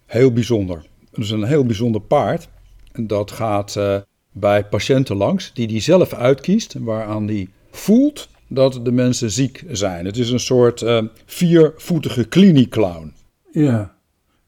Heel 0.06 0.32
bijzonder. 0.32 0.86
Het 1.10 1.24
is 1.24 1.30
een 1.30 1.44
heel 1.44 1.64
bijzonder 1.64 2.00
paard. 2.00 2.48
En 2.92 3.06
dat 3.06 3.30
gaat 3.30 3.74
uh, 3.78 3.96
bij 4.32 4.64
patiënten 4.64 5.16
langs 5.16 5.52
die 5.54 5.66
die 5.66 5.80
zelf 5.80 6.12
uitkiest, 6.12 6.74
waaraan 6.78 7.26
die 7.26 7.48
voelt 7.70 8.28
dat 8.48 8.80
de 8.82 8.92
mensen 8.92 9.30
ziek 9.30 9.64
zijn. 9.70 10.04
Het 10.04 10.16
is 10.16 10.30
een 10.30 10.40
soort 10.40 10.80
uh, 10.82 11.02
viervoetige 11.24 12.24
kliniekclown. 12.24 13.12
Ja, 13.50 13.96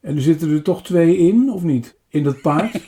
en 0.00 0.16
er 0.16 0.22
zitten 0.22 0.50
er 0.50 0.62
toch 0.62 0.82
twee 0.82 1.16
in, 1.16 1.50
of 1.50 1.62
niet? 1.62 1.98
In 2.08 2.22
dat 2.22 2.40
paard? 2.40 2.80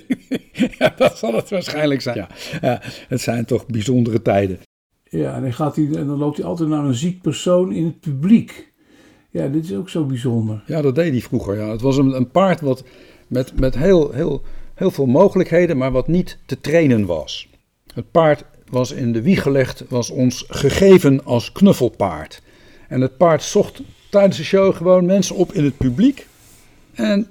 ja, 0.78 0.94
dat 0.96 1.18
zal 1.18 1.34
het 1.34 1.50
waarschijnlijk 1.50 2.00
zijn. 2.00 2.16
Ja. 2.16 2.28
ja. 2.60 2.80
het 3.08 3.20
zijn 3.20 3.44
toch 3.44 3.66
bijzondere 3.66 4.22
tijden. 4.22 4.58
Ja, 5.10 5.34
en 5.34 5.42
dan, 5.42 5.52
gaat 5.52 5.76
hij, 5.76 5.84
en 5.84 6.06
dan 6.06 6.18
loopt 6.18 6.36
hij 6.36 6.46
altijd 6.46 6.68
naar 6.68 6.84
een 6.84 6.94
ziek 6.94 7.22
persoon 7.22 7.72
in 7.72 7.84
het 7.84 8.00
publiek. 8.00 8.72
Ja, 9.30 9.48
dit 9.48 9.64
is 9.64 9.74
ook 9.74 9.88
zo 9.88 10.04
bijzonder. 10.04 10.62
Ja, 10.66 10.82
dat 10.82 10.94
deed 10.94 11.10
hij 11.10 11.20
vroeger. 11.20 11.56
Ja. 11.56 11.70
Het 11.70 11.80
was 11.80 11.96
een, 11.96 12.16
een 12.16 12.30
paard 12.30 12.60
wat 12.60 12.84
met, 13.26 13.60
met 13.60 13.74
heel, 13.74 14.12
heel, 14.12 14.42
heel 14.74 14.90
veel 14.90 15.06
mogelijkheden, 15.06 15.76
maar 15.76 15.92
wat 15.92 16.08
niet 16.08 16.38
te 16.46 16.60
trainen 16.60 17.06
was. 17.06 17.48
Het 17.94 18.10
paard 18.10 18.44
was 18.70 18.90
in 18.90 19.12
de 19.12 19.22
wieg 19.22 19.42
gelegd, 19.42 19.84
was 19.88 20.10
ons 20.10 20.44
gegeven 20.48 21.24
als 21.24 21.52
knuffelpaard. 21.52 22.42
En 22.88 23.00
het 23.00 23.16
paard 23.16 23.42
zocht 23.42 23.80
tijdens 24.10 24.36
de 24.36 24.44
show 24.44 24.74
gewoon 24.76 25.06
mensen 25.06 25.36
op 25.36 25.52
in 25.52 25.64
het 25.64 25.76
publiek. 25.76 26.26
En 26.94 27.28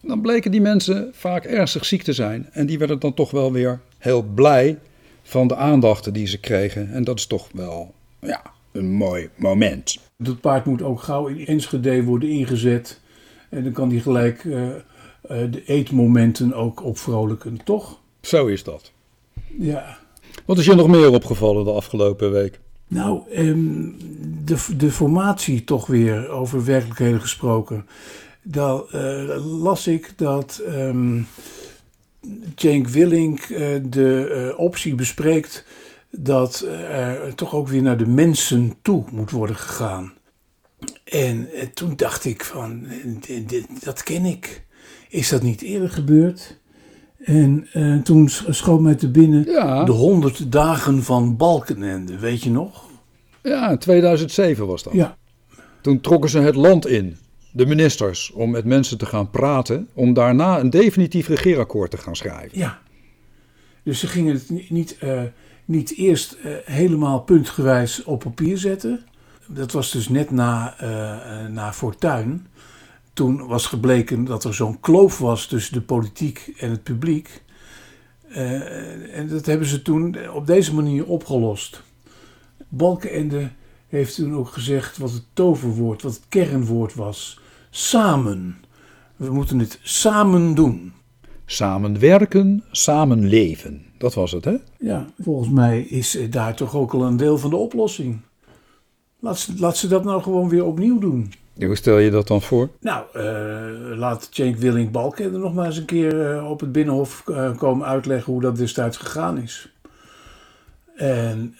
dan 0.00 0.20
bleken 0.20 0.50
die 0.50 0.60
mensen 0.60 1.10
vaak 1.12 1.44
ernstig 1.44 1.84
ziek 1.84 2.02
te 2.02 2.12
zijn. 2.12 2.48
En 2.52 2.66
die 2.66 2.78
werden 2.78 2.98
dan 2.98 3.14
toch 3.14 3.30
wel 3.30 3.52
weer 3.52 3.80
heel 3.98 4.22
blij 4.22 4.78
van 5.22 5.46
de 5.46 5.56
aandachten 5.56 6.12
die 6.12 6.26
ze 6.26 6.38
kregen. 6.38 6.92
En 6.92 7.04
dat 7.04 7.18
is 7.18 7.26
toch 7.26 7.48
wel 7.52 7.94
ja, 8.20 8.42
een 8.72 8.90
mooi 8.90 9.28
moment. 9.36 9.98
Dat 10.16 10.40
paard 10.40 10.64
moet 10.64 10.82
ook 10.82 11.02
gauw 11.02 11.26
in 11.26 11.46
Enschede 11.46 12.02
worden 12.02 12.28
ingezet. 12.28 13.00
En 13.48 13.64
dan 13.64 13.72
kan 13.72 13.88
die 13.88 14.00
gelijk 14.00 14.44
uh, 14.44 14.62
uh, 14.62 14.72
de 15.24 15.62
eetmomenten 15.66 16.54
ook 16.54 16.84
opvrolijken, 16.84 17.64
toch? 17.64 17.98
Zo 18.20 18.46
is 18.46 18.64
dat. 18.64 18.92
Ja. 19.58 19.98
Wat 20.44 20.58
is 20.58 20.64
je 20.64 20.74
nog 20.74 20.88
meer 20.88 21.10
opgevallen 21.10 21.64
de 21.64 21.70
afgelopen 21.70 22.32
week? 22.32 22.60
Nou, 22.88 23.22
um, 23.36 23.96
de, 24.44 24.56
de 24.76 24.90
formatie 24.90 25.64
toch 25.64 25.86
weer 25.86 26.28
over 26.28 26.64
werkelijkheden 26.64 27.20
gesproken. 27.20 27.86
Dan 28.42 28.86
uh, 28.94 29.60
las 29.62 29.86
ik 29.86 30.12
dat 30.16 30.62
um, 30.68 31.26
Cenk 32.54 32.88
Willink 32.88 33.48
uh, 33.48 33.58
de 33.82 34.48
uh, 34.50 34.58
optie 34.58 34.94
bespreekt 34.94 35.64
dat 36.10 36.60
er 36.90 37.34
toch 37.34 37.54
ook 37.54 37.68
weer 37.68 37.82
naar 37.82 37.96
de 37.96 38.06
mensen 38.06 38.74
toe 38.82 39.04
moet 39.10 39.30
worden 39.30 39.56
gegaan. 39.56 40.12
En 41.04 41.48
toen 41.74 41.92
dacht 41.96 42.24
ik 42.24 42.44
van, 42.44 42.86
dat 43.80 44.02
ken 44.02 44.24
ik. 44.24 44.64
Is 45.08 45.28
dat 45.28 45.42
niet 45.42 45.62
eerder 45.62 45.90
gebeurd? 45.90 46.60
En 47.24 47.68
uh, 47.74 48.02
toen 48.02 48.28
schoot 48.28 48.80
mij 48.80 48.94
te 48.94 49.10
binnen 49.10 49.44
ja. 49.44 49.84
de 49.84 49.92
100 49.92 50.52
dagen 50.52 51.02
van 51.02 51.36
Balkenende, 51.36 52.18
weet 52.18 52.42
je 52.42 52.50
nog? 52.50 52.90
Ja, 53.42 53.70
in 53.70 53.78
2007 53.78 54.66
was 54.66 54.82
dat. 54.82 54.92
Ja. 54.92 55.16
Toen 55.80 56.00
trokken 56.00 56.30
ze 56.30 56.38
het 56.38 56.54
land 56.54 56.86
in, 56.86 57.16
de 57.52 57.66
ministers, 57.66 58.32
om 58.32 58.50
met 58.50 58.64
mensen 58.64 58.98
te 58.98 59.06
gaan 59.06 59.30
praten, 59.30 59.88
om 59.94 60.14
daarna 60.14 60.60
een 60.60 60.70
definitief 60.70 61.28
regeerakkoord 61.28 61.90
te 61.90 61.96
gaan 61.96 62.16
schrijven. 62.16 62.58
Ja. 62.58 62.78
Dus 63.82 64.00
ze 64.00 64.06
gingen 64.06 64.34
het 64.34 64.70
niet, 64.70 64.96
uh, 65.04 65.22
niet 65.64 65.96
eerst 65.96 66.36
uh, 66.44 66.52
helemaal 66.64 67.20
puntgewijs 67.20 68.04
op 68.04 68.20
papier 68.20 68.58
zetten. 68.58 69.04
Dat 69.46 69.72
was 69.72 69.90
dus 69.90 70.08
net 70.08 70.30
na, 70.30 70.74
na 71.50 71.72
Fortuin 71.72 72.46
toen 73.12 73.46
was 73.46 73.66
gebleken 73.66 74.24
dat 74.24 74.44
er 74.44 74.54
zo'n 74.54 74.80
kloof 74.80 75.18
was 75.18 75.46
tussen 75.46 75.72
de 75.72 75.82
politiek 75.82 76.52
en 76.58 76.70
het 76.70 76.82
publiek. 76.82 77.42
Uh, 78.28 79.18
en 79.18 79.28
dat 79.28 79.46
hebben 79.46 79.66
ze 79.66 79.82
toen 79.82 80.16
op 80.28 80.46
deze 80.46 80.74
manier 80.74 81.06
opgelost. 81.06 81.82
Balkenende 82.68 83.50
heeft 83.88 84.14
toen 84.14 84.34
ook 84.34 84.48
gezegd 84.48 84.98
wat 84.98 85.12
het 85.12 85.24
toverwoord, 85.32 86.02
wat 86.02 86.14
het 86.14 86.24
kernwoord 86.28 86.94
was. 86.94 87.40
Samen. 87.70 88.56
We 89.16 89.32
moeten 89.32 89.58
het 89.58 89.78
samen 89.82 90.54
doen. 90.54 90.92
Samen 91.46 91.98
werken, 91.98 92.64
samen 92.70 93.28
leven. 93.28 93.84
Dat 93.98 94.14
was 94.14 94.32
het, 94.32 94.44
hè? 94.44 94.56
Ja, 94.78 95.06
volgens 95.18 95.48
mij 95.48 95.80
is 95.80 96.18
daar 96.30 96.56
toch 96.56 96.74
ook 96.76 96.92
al 96.92 97.02
een 97.02 97.16
deel 97.16 97.38
van 97.38 97.50
de 97.50 97.56
oplossing. 97.56 98.20
Laat 99.18 99.38
ze, 99.38 99.52
laat 99.58 99.76
ze 99.76 99.88
dat 99.88 100.04
nou 100.04 100.22
gewoon 100.22 100.48
weer 100.48 100.64
opnieuw 100.64 100.98
doen. 100.98 101.32
Hoe 101.58 101.76
stel 101.76 101.98
je 101.98 102.10
dat 102.10 102.26
dan 102.26 102.42
voor? 102.42 102.68
Nou, 102.80 103.04
uh, 103.16 103.98
laat 103.98 104.28
Cenk 104.30 104.56
Willing 104.56 104.90
Balken 104.90 105.32
er 105.32 105.38
nog 105.38 105.54
maar 105.54 105.66
eens 105.66 105.76
een 105.76 105.84
keer 105.84 106.34
uh, 106.36 106.50
op 106.50 106.60
het 106.60 106.72
Binnenhof 106.72 107.22
uh, 107.26 107.56
komen 107.56 107.86
uitleggen 107.86 108.32
hoe 108.32 108.42
dat 108.42 108.56
destijds 108.56 108.96
gegaan 108.96 109.38
is. 109.38 109.72
En 110.96 111.54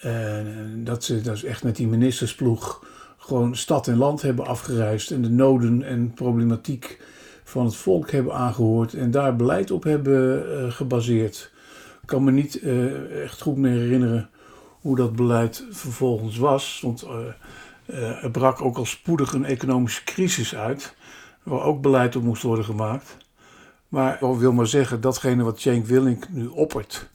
dat 0.83 1.03
ze 1.03 1.21
dus 1.21 1.43
echt 1.43 1.63
met 1.63 1.75
die 1.75 1.87
ministersploeg 1.87 2.85
gewoon 3.17 3.55
stad 3.55 3.87
en 3.87 3.97
land 3.97 4.21
hebben 4.21 4.45
afgereisd 4.45 5.11
en 5.11 5.21
de 5.21 5.29
noden 5.29 5.83
en 5.83 6.13
problematiek 6.13 7.01
van 7.43 7.65
het 7.65 7.75
volk 7.75 8.11
hebben 8.11 8.33
aangehoord 8.33 8.93
en 8.93 9.11
daar 9.11 9.35
beleid 9.35 9.71
op 9.71 9.83
hebben 9.83 10.71
gebaseerd. 10.71 11.51
Ik 12.01 12.07
kan 12.07 12.23
me 12.23 12.31
niet 12.31 12.61
echt 13.23 13.41
goed 13.41 13.57
meer 13.57 13.79
herinneren 13.79 14.29
hoe 14.81 14.95
dat 14.95 15.15
beleid 15.15 15.65
vervolgens 15.69 16.37
was, 16.37 16.79
want 16.83 17.05
er 17.85 18.31
brak 18.31 18.61
ook 18.61 18.77
al 18.77 18.85
spoedig 18.85 19.33
een 19.33 19.45
economische 19.45 20.03
crisis 20.03 20.55
uit, 20.55 20.95
waar 21.43 21.63
ook 21.63 21.81
beleid 21.81 22.15
op 22.15 22.23
moest 22.23 22.43
worden 22.43 22.65
gemaakt. 22.65 23.17
Maar 23.93 24.13
ik 24.13 24.39
wil 24.39 24.53
maar 24.53 24.67
zeggen, 24.67 25.01
datgene 25.01 25.43
wat 25.43 25.59
Cenk 25.59 25.85
Willink 25.85 26.29
nu 26.29 26.47
oppert, 26.47 27.09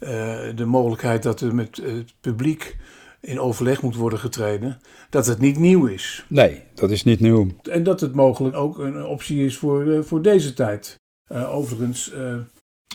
uh, 0.00 0.08
de 0.54 0.64
mogelijkheid 0.64 1.22
dat 1.22 1.40
er 1.40 1.54
met 1.54 1.76
het 1.76 2.14
publiek 2.20 2.76
in 3.20 3.40
overleg 3.40 3.82
moet 3.82 3.96
worden 3.96 4.18
getreden, 4.18 4.80
dat 5.10 5.26
het 5.26 5.38
niet 5.38 5.58
nieuw 5.58 5.86
is. 5.86 6.24
Nee, 6.28 6.62
dat 6.74 6.90
is 6.90 7.04
niet 7.04 7.20
nieuw. 7.20 7.46
En 7.62 7.82
dat 7.82 8.00
het 8.00 8.14
mogelijk 8.14 8.56
ook 8.56 8.78
een 8.78 9.04
optie 9.04 9.44
is 9.44 9.56
voor, 9.56 9.84
uh, 9.84 10.02
voor 10.02 10.22
deze 10.22 10.54
tijd. 10.54 11.00
Uh, 11.32 11.54
overigens 11.54 12.12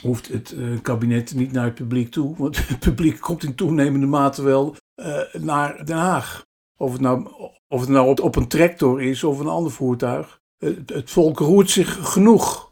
hoeft 0.02 0.28
het 0.28 0.56
kabinet 0.82 1.34
niet 1.36 1.52
naar 1.52 1.66
het 1.66 1.76
publiek 1.76 2.12
toe, 2.12 2.36
want 2.38 2.58
het 2.68 2.80
publiek 2.80 3.20
komt 3.20 3.44
in 3.44 3.56
toenemende 3.56 4.08
mate 4.08 4.44
wel 4.44 4.76
naar 5.40 5.86
Den 5.86 5.98
Haag. 5.98 6.44
Of 6.82 6.92
het 6.92 7.02
nou, 7.02 7.28
of 7.68 7.80
het 7.80 7.90
nou 7.90 8.22
op, 8.22 8.36
een 8.36 8.48
tractor 8.48 9.02
is 9.02 9.24
of 9.24 9.40
een 9.40 9.48
ander 9.48 9.72
voertuig. 9.72 10.42
Het, 10.58 10.90
het 10.90 11.12
volk 11.12 11.40
roert 11.40 11.70
zich 11.70 12.12
genoeg 12.12 12.72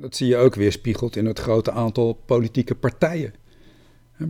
dat 0.00 0.16
zie 0.16 0.26
je 0.26 0.36
ook 0.36 0.54
weer 0.54 0.72
spiegeld 0.72 1.16
in 1.16 1.26
het 1.26 1.38
grote 1.38 1.70
aantal 1.70 2.12
politieke 2.12 2.74
partijen. 2.74 3.34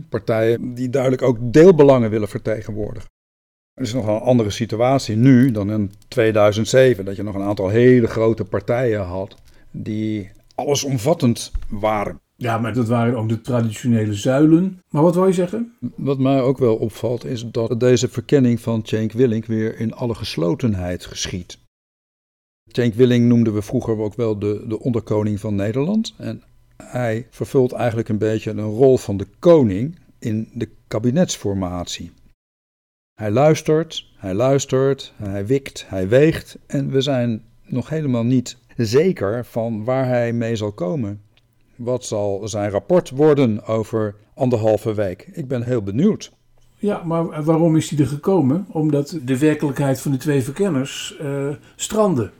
Partijen 0.09 0.73
die 0.73 0.89
duidelijk 0.89 1.21
ook 1.21 1.37
deelbelangen 1.41 2.09
willen 2.09 2.27
vertegenwoordigen. 2.27 3.09
Er 3.73 3.83
is 3.83 3.93
nog 3.93 4.07
een 4.07 4.19
andere 4.19 4.49
situatie 4.49 5.15
nu 5.15 5.51
dan 5.51 5.71
in 5.71 5.91
2007, 6.07 7.05
dat 7.05 7.15
je 7.15 7.23
nog 7.23 7.35
een 7.35 7.41
aantal 7.41 7.69
hele 7.69 8.07
grote 8.07 8.45
partijen 8.45 9.01
had 9.01 9.35
die 9.71 10.31
allesomvattend 10.55 11.51
waren. 11.69 12.21
Ja, 12.35 12.57
maar 12.57 12.73
dat 12.73 12.87
waren 12.87 13.17
ook 13.17 13.29
de 13.29 13.41
traditionele 13.41 14.13
zuilen. 14.13 14.81
Maar 14.89 15.01
wat 15.01 15.15
wil 15.15 15.27
je 15.27 15.33
zeggen? 15.33 15.73
Wat 15.95 16.19
mij 16.19 16.41
ook 16.41 16.57
wel 16.57 16.75
opvalt 16.75 17.25
is 17.25 17.45
dat 17.51 17.79
deze 17.79 18.09
verkenning 18.09 18.59
van 18.59 18.85
Cenk 18.85 19.11
Willink 19.11 19.45
weer 19.45 19.79
in 19.79 19.93
alle 19.93 20.15
geslotenheid 20.15 21.05
geschiet. 21.05 21.57
Cenk 22.71 22.93
Willing 22.93 23.27
noemden 23.27 23.53
we 23.53 23.61
vroeger 23.61 23.97
ook 23.97 24.15
wel 24.15 24.39
de, 24.39 24.63
de 24.67 24.79
onderkoning 24.79 25.39
van 25.39 25.55
Nederland. 25.55 26.13
En 26.17 26.43
hij 26.77 27.27
vervult 27.29 27.71
eigenlijk 27.71 28.09
een 28.09 28.17
beetje 28.17 28.51
een 28.51 28.61
rol 28.61 28.97
van 28.97 29.17
de 29.17 29.27
koning 29.39 29.99
in 30.19 30.49
de 30.53 30.69
kabinetsformatie. 30.87 32.11
Hij 33.13 33.31
luistert, 33.31 34.11
hij 34.17 34.33
luistert, 34.33 35.13
hij 35.15 35.45
wikt, 35.45 35.85
hij 35.87 36.07
weegt 36.07 36.57
en 36.67 36.89
we 36.91 37.01
zijn 37.01 37.43
nog 37.65 37.89
helemaal 37.89 38.23
niet 38.23 38.57
zeker 38.77 39.45
van 39.45 39.83
waar 39.83 40.07
hij 40.07 40.33
mee 40.33 40.55
zal 40.55 40.71
komen. 40.71 41.21
Wat 41.75 42.05
zal 42.05 42.47
zijn 42.47 42.69
rapport 42.69 43.09
worden 43.09 43.65
over 43.65 44.15
anderhalve 44.33 44.93
week? 44.93 45.29
Ik 45.33 45.47
ben 45.47 45.63
heel 45.63 45.81
benieuwd. 45.81 46.31
Ja, 46.77 47.03
maar 47.03 47.43
waarom 47.43 47.75
is 47.75 47.89
hij 47.89 47.99
er 47.99 48.07
gekomen? 48.07 48.65
Omdat 48.71 49.19
de 49.23 49.37
werkelijkheid 49.37 50.01
van 50.01 50.11
de 50.11 50.17
twee 50.17 50.43
verkenners 50.43 51.17
uh, 51.21 51.49
strandde 51.75 52.31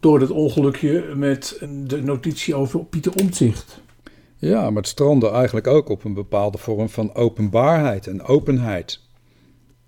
door 0.00 0.20
het 0.20 0.30
ongelukje 0.30 1.14
met 1.14 1.66
de 1.86 2.02
notitie 2.02 2.54
over 2.54 2.84
Pieter 2.84 3.12
Omtzigt. 3.20 3.80
Ja, 4.36 4.70
maar 4.70 4.82
het 4.82 4.90
strandde 4.90 5.30
eigenlijk 5.30 5.66
ook 5.66 5.88
op 5.88 6.04
een 6.04 6.14
bepaalde 6.14 6.58
vorm 6.58 6.88
van 6.88 7.14
openbaarheid 7.14 8.06
en 8.06 8.22
openheid. 8.22 9.00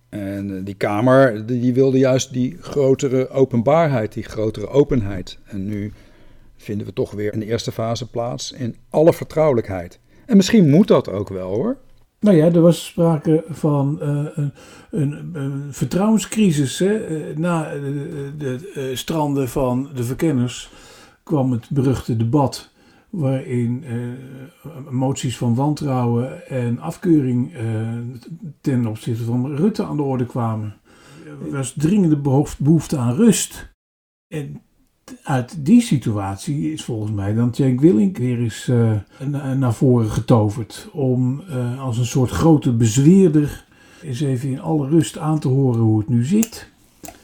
En 0.09 0.57
eh, 0.57 0.65
die 0.65 0.75
Kamer 0.75 1.47
die 1.47 1.75
wilde 1.75 1.99
juist 1.99 2.33
die 2.33 2.57
grotere 2.61 3.29
openbaarheid, 3.29 4.13
die 4.13 4.23
grotere 4.23 4.69
openheid. 4.69 5.39
En 5.45 5.67
nu 5.67 5.93
vinden 6.65 6.87
we 6.87 6.93
toch 6.93 7.11
weer 7.11 7.33
in 7.33 7.39
de 7.39 7.47
eerste 7.47 7.73
fase 7.73 8.11
plaats 8.11 8.53
in 8.53 8.77
alle 8.91 9.13
vertrouwelijkheid. 9.13 10.01
En 10.27 10.37
misschien 10.37 10.71
moet 10.71 10.89
dat 10.89 11.09
ook 11.09 11.29
wel 11.29 11.55
hoor. 11.55 11.77
Nou 12.21 12.37
ja, 12.37 12.45
er 12.45 12.61
was 12.61 12.85
sprake 12.85 13.45
van 13.49 13.99
uh, 14.03 14.47
een, 14.91 15.31
een, 15.33 15.73
vertrouwenscrisis. 15.73 16.79
Hè? 16.79 16.95
Eh, 16.95 17.37
na 17.37 17.73
de, 17.73 18.33
de, 18.39 18.71
de, 18.75 18.97
stranden 18.97 19.49
van 19.49 19.89
de 19.95 20.05
verkenners 20.05 20.71
kwam 21.23 21.53
het 21.53 21.71
beruchte 21.71 22.17
debat 22.17 22.73
waarin 23.11 23.85
moties 24.91 25.37
van 25.37 25.55
wantrouwen 25.55 26.49
en 26.49 26.79
afkeuring 26.79 27.53
ten 28.61 28.87
opzichte 28.87 29.25
van 29.25 29.57
Rutte 29.57 29.85
aan 29.85 29.97
de 29.97 30.03
orde 30.03 30.27
kwamen. 30.27 30.77
Er 31.45 31.51
was 31.51 31.75
dringende 31.77 32.47
behoefte 32.59 32.97
aan 32.97 33.15
rust. 33.15 33.73
En 34.29 34.63
uit 35.23 35.65
die 35.65 35.81
situatie 35.81 36.73
is 36.73 36.85
volgens 36.85 37.13
mij 37.13 37.35
dan 37.35 37.55
Cenk 37.55 37.81
Willink 37.81 38.17
weer 38.17 38.39
eens 38.39 38.67
uh, 38.67 38.93
naar 39.57 39.75
voren 39.75 40.11
getoverd. 40.11 40.89
Om 40.93 41.43
uh, 41.51 41.83
als 41.83 41.99
een 41.99 42.07
soort 42.07 42.31
grote 42.31 42.73
bezweerder 42.73 43.65
eens 44.03 44.21
even 44.21 44.49
in 44.49 44.61
alle 44.61 44.89
rust 44.89 45.19
aan 45.19 45.39
te 45.39 45.49
horen 45.49 45.81
hoe 45.81 45.99
het 45.99 46.09
nu 46.09 46.25
zit. 46.25 46.71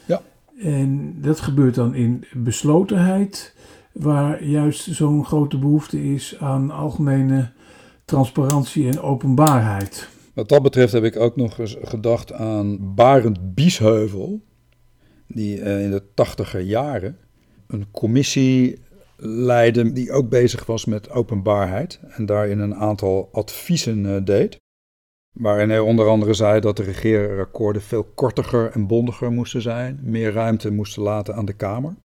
Ja. 0.05 0.21
En 0.57 1.21
dat 1.21 1.39
gebeurt 1.39 1.75
dan 1.75 1.95
in 1.95 2.25
beslotenheid, 2.33 3.55
waar 3.91 4.43
juist 4.43 4.95
zo'n 4.95 5.25
grote 5.25 5.57
behoefte 5.57 6.13
is 6.13 6.35
aan 6.39 6.71
algemene 6.71 7.51
transparantie 8.05 8.87
en 8.87 9.01
openbaarheid. 9.01 10.09
Wat 10.33 10.49
dat 10.49 10.61
betreft 10.61 10.93
heb 10.93 11.03
ik 11.03 11.19
ook 11.19 11.35
nog 11.35 11.57
eens 11.57 11.77
gedacht 11.81 12.33
aan 12.33 12.93
Barend 12.95 13.55
Biesheuvel, 13.55 14.41
die 15.27 15.57
uh, 15.57 15.83
in 15.83 15.91
de 15.91 16.03
tachtiger 16.13 16.61
jaren 16.61 17.17
een 17.71 17.91
commissie 17.91 18.79
leidde 19.23 19.93
die 19.93 20.11
ook 20.11 20.29
bezig 20.29 20.65
was 20.65 20.85
met 20.85 21.09
openbaarheid 21.09 21.99
en 22.07 22.25
daarin 22.25 22.59
een 22.59 22.75
aantal 22.75 23.29
adviezen 23.31 24.05
uh, 24.05 24.17
deed. 24.23 24.59
Waarin 25.31 25.69
hij 25.69 25.79
onder 25.79 26.07
andere 26.07 26.33
zei 26.33 26.59
dat 26.59 26.77
de 26.77 26.83
regeerakkoorden 26.83 27.81
veel 27.81 28.03
kortiger 28.03 28.71
en 28.71 28.87
bondiger 28.87 29.31
moesten 29.31 29.61
zijn, 29.61 29.99
meer 30.03 30.31
ruimte 30.31 30.71
moesten 30.71 31.03
laten 31.03 31.35
aan 31.35 31.45
de 31.45 31.53
Kamer. 31.53 31.95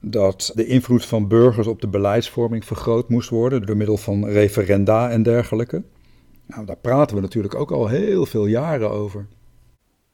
Dat 0.00 0.52
de 0.54 0.66
invloed 0.66 1.04
van 1.04 1.28
burgers 1.28 1.66
op 1.66 1.80
de 1.80 1.88
beleidsvorming 1.88 2.64
vergroot 2.64 3.08
moest 3.08 3.28
worden 3.28 3.66
door 3.66 3.76
middel 3.76 3.96
van 3.96 4.26
referenda 4.26 5.10
en 5.10 5.22
dergelijke. 5.22 5.82
Nou, 6.46 6.66
daar 6.66 6.76
praten 6.76 7.16
we 7.16 7.22
natuurlijk 7.22 7.54
ook 7.54 7.70
al 7.70 7.88
heel 7.88 8.26
veel 8.26 8.46
jaren 8.46 8.90
over. 8.90 9.26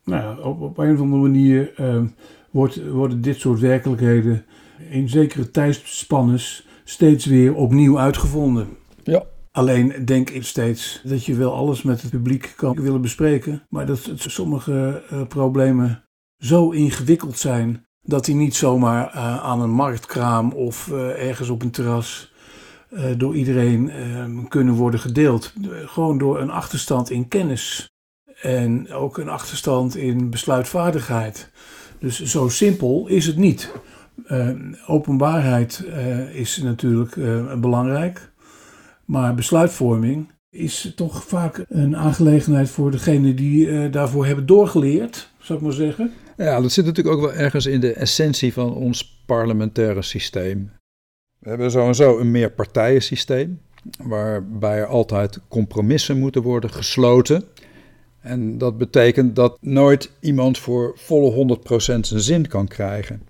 Nou, 0.04 0.42
op, 0.42 0.60
op 0.60 0.78
een 0.78 0.94
of 0.94 1.00
andere 1.00 1.22
manier 1.22 1.74
uh, 1.80 2.02
wordt, 2.50 2.90
worden 2.90 3.20
dit 3.20 3.36
soort 3.36 3.60
werkelijkheden 3.60 4.44
in 4.90 5.08
zekere 5.08 5.50
tijdspannes 5.50 6.66
steeds 6.84 7.24
weer 7.24 7.54
opnieuw 7.54 7.98
uitgevonden. 7.98 8.68
Ja. 9.02 9.24
Alleen 9.50 10.04
denk 10.04 10.30
ik 10.30 10.44
steeds 10.44 11.00
dat 11.04 11.24
je 11.24 11.34
wel 11.34 11.54
alles 11.54 11.82
met 11.82 12.02
het 12.02 12.10
publiek 12.10 12.52
kan 12.56 12.80
willen 12.80 13.00
bespreken, 13.00 13.62
maar 13.68 13.86
dat 13.86 14.10
sommige 14.16 15.02
uh, 15.12 15.26
problemen 15.26 16.04
zo 16.38 16.70
ingewikkeld 16.70 17.38
zijn 17.38 17.86
dat 18.02 18.24
die 18.24 18.34
niet 18.34 18.54
zomaar 18.54 19.14
uh, 19.14 19.42
aan 19.44 19.60
een 19.60 19.70
marktkraam 19.70 20.52
of 20.52 20.86
uh, 20.86 21.28
ergens 21.28 21.48
op 21.48 21.62
een 21.62 21.70
terras 21.70 22.30
door 23.16 23.34
iedereen 23.34 23.90
ehm, 23.90 24.44
kunnen 24.44 24.74
worden 24.74 25.00
gedeeld. 25.00 25.52
Gewoon 25.84 26.18
door 26.18 26.40
een 26.40 26.50
achterstand 26.50 27.10
in 27.10 27.28
kennis 27.28 27.92
en 28.40 28.92
ook 28.92 29.18
een 29.18 29.28
achterstand 29.28 29.96
in 29.96 30.30
besluitvaardigheid. 30.30 31.50
Dus 31.98 32.22
zo 32.22 32.48
simpel 32.48 33.06
is 33.06 33.26
het 33.26 33.36
niet. 33.36 33.72
Uh, 34.26 34.48
openbaarheid 34.86 35.84
uh, 35.86 36.34
is 36.34 36.56
natuurlijk 36.56 37.16
uh, 37.16 37.54
belangrijk, 37.54 38.30
maar 39.04 39.34
besluitvorming 39.34 40.30
is 40.50 40.92
toch 40.96 41.24
vaak 41.24 41.64
een 41.68 41.96
aangelegenheid 41.96 42.70
voor 42.70 42.90
degene 42.90 43.34
die 43.34 43.90
daarvoor 43.90 44.26
hebben 44.26 44.46
doorgeleerd, 44.46 45.30
zou 45.38 45.58
ik 45.58 45.64
maar 45.64 45.74
zeggen. 45.74 46.12
Ja, 46.36 46.60
dat 46.60 46.72
zit 46.72 46.84
natuurlijk 46.84 47.16
ook 47.16 47.22
wel 47.22 47.34
ergens 47.34 47.66
in 47.66 47.80
de 47.80 47.92
essentie 47.92 48.52
van 48.52 48.74
ons 48.74 49.22
parlementaire 49.26 50.02
systeem. 50.02 50.70
We 51.38 51.48
hebben 51.48 51.70
sowieso 51.70 52.18
een 52.18 52.30
meerpartijensysteem, 52.30 53.60
waarbij 54.02 54.78
er 54.78 54.86
altijd 54.86 55.40
compromissen 55.48 56.18
moeten 56.18 56.42
worden 56.42 56.70
gesloten. 56.70 57.44
En 58.20 58.58
dat 58.58 58.78
betekent 58.78 59.36
dat 59.36 59.58
nooit 59.60 60.10
iemand 60.20 60.58
voor 60.58 60.92
volle 60.96 61.58
100% 61.58 61.64
zijn 61.76 62.20
zin 62.20 62.48
kan 62.48 62.68
krijgen. 62.68 63.22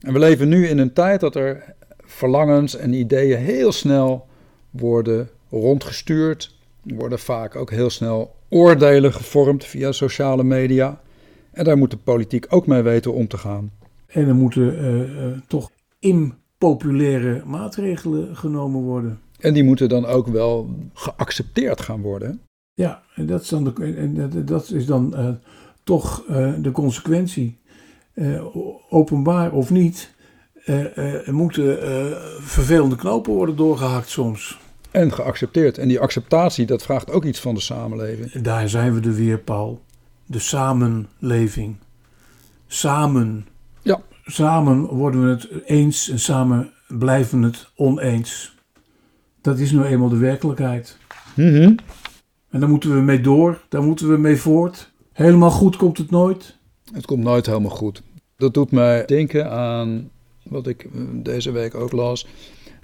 En 0.00 0.12
we 0.12 0.18
leven 0.18 0.48
nu 0.48 0.66
in 0.66 0.78
een 0.78 0.92
tijd 0.92 1.20
dat 1.20 1.34
er 1.34 1.74
verlangens 2.04 2.76
en 2.76 2.92
ideeën 2.92 3.38
heel 3.38 3.72
snel 3.72 4.26
worden 4.70 5.28
rondgestuurd. 5.50 6.58
Er 6.86 6.94
worden 6.94 7.18
vaak 7.18 7.56
ook 7.56 7.70
heel 7.70 7.90
snel 7.90 8.34
oordelen 8.48 9.12
gevormd 9.12 9.64
via 9.64 9.92
sociale 9.92 10.44
media. 10.44 11.00
En 11.52 11.64
daar 11.64 11.78
moet 11.78 11.90
de 11.90 11.96
politiek 11.96 12.46
ook 12.48 12.66
mee 12.66 12.82
weten 12.82 13.14
om 13.14 13.28
te 13.28 13.38
gaan. 13.38 13.72
En 14.06 14.28
er 14.28 14.34
moeten 14.34 14.84
uh, 14.84 14.98
uh, 14.98 15.38
toch 15.46 15.70
impopulaire 15.98 17.42
maatregelen 17.46 18.36
genomen 18.36 18.82
worden. 18.82 19.20
En 19.38 19.54
die 19.54 19.64
moeten 19.64 19.88
dan 19.88 20.06
ook 20.06 20.26
wel 20.26 20.74
geaccepteerd 20.94 21.80
gaan 21.80 22.00
worden. 22.00 22.40
Ja, 22.74 23.02
en 23.14 23.26
dat 23.26 23.42
is 23.42 23.48
dan, 23.48 23.64
de, 23.64 23.94
en 23.96 24.44
dat 24.44 24.70
is 24.70 24.86
dan 24.86 25.14
uh, 25.16 25.28
toch 25.84 26.24
de 26.62 26.70
consequentie. 26.72 27.58
Eh, 28.20 28.56
openbaar 28.88 29.52
of 29.52 29.70
niet, 29.70 30.14
er 30.64 31.34
moeten 31.34 31.78
vervelende 32.40 32.96
knopen 32.96 33.32
worden 33.32 33.56
doorgehakt 33.56 34.08
soms. 34.08 34.58
En 34.90 35.12
geaccepteerd. 35.12 35.78
En 35.78 35.88
die 35.88 36.00
acceptatie, 36.00 36.66
dat 36.66 36.82
vraagt 36.82 37.10
ook 37.10 37.24
iets 37.24 37.40
van 37.40 37.54
de 37.54 37.60
samenleving. 37.60 38.32
Daar 38.32 38.68
zijn 38.68 38.94
we 38.94 39.08
er 39.08 39.14
weer, 39.14 39.38
Paul. 39.38 39.80
De 40.26 40.38
samenleving. 40.38 41.76
Samen. 42.66 43.46
Ja. 43.82 44.00
Samen 44.24 44.86
worden 44.86 45.24
we 45.24 45.30
het 45.30 45.48
eens 45.64 46.08
en 46.08 46.18
samen 46.18 46.70
blijven 46.88 47.42
het 47.42 47.70
oneens. 47.76 48.54
Dat 49.40 49.58
is 49.58 49.72
nu 49.72 49.82
eenmaal 49.82 50.08
de 50.08 50.16
werkelijkheid. 50.16 50.96
Mhm. 51.34 51.74
En 52.50 52.60
daar 52.60 52.68
moeten 52.68 52.94
we 52.94 53.00
mee 53.00 53.20
door, 53.20 53.60
daar 53.68 53.82
moeten 53.82 54.08
we 54.08 54.16
mee 54.16 54.36
voort. 54.36 54.92
Helemaal 55.12 55.50
goed 55.50 55.76
komt 55.76 55.98
het 55.98 56.10
nooit. 56.10 56.58
Het 56.92 57.06
komt 57.06 57.22
nooit 57.22 57.46
helemaal 57.46 57.70
goed. 57.70 58.02
Dat 58.40 58.54
doet 58.54 58.70
mij 58.70 59.04
denken 59.04 59.50
aan 59.50 60.10
wat 60.42 60.66
ik 60.66 60.84
eh, 60.84 60.90
deze 61.12 61.50
week 61.50 61.74
ook 61.74 61.92
las. 61.92 62.26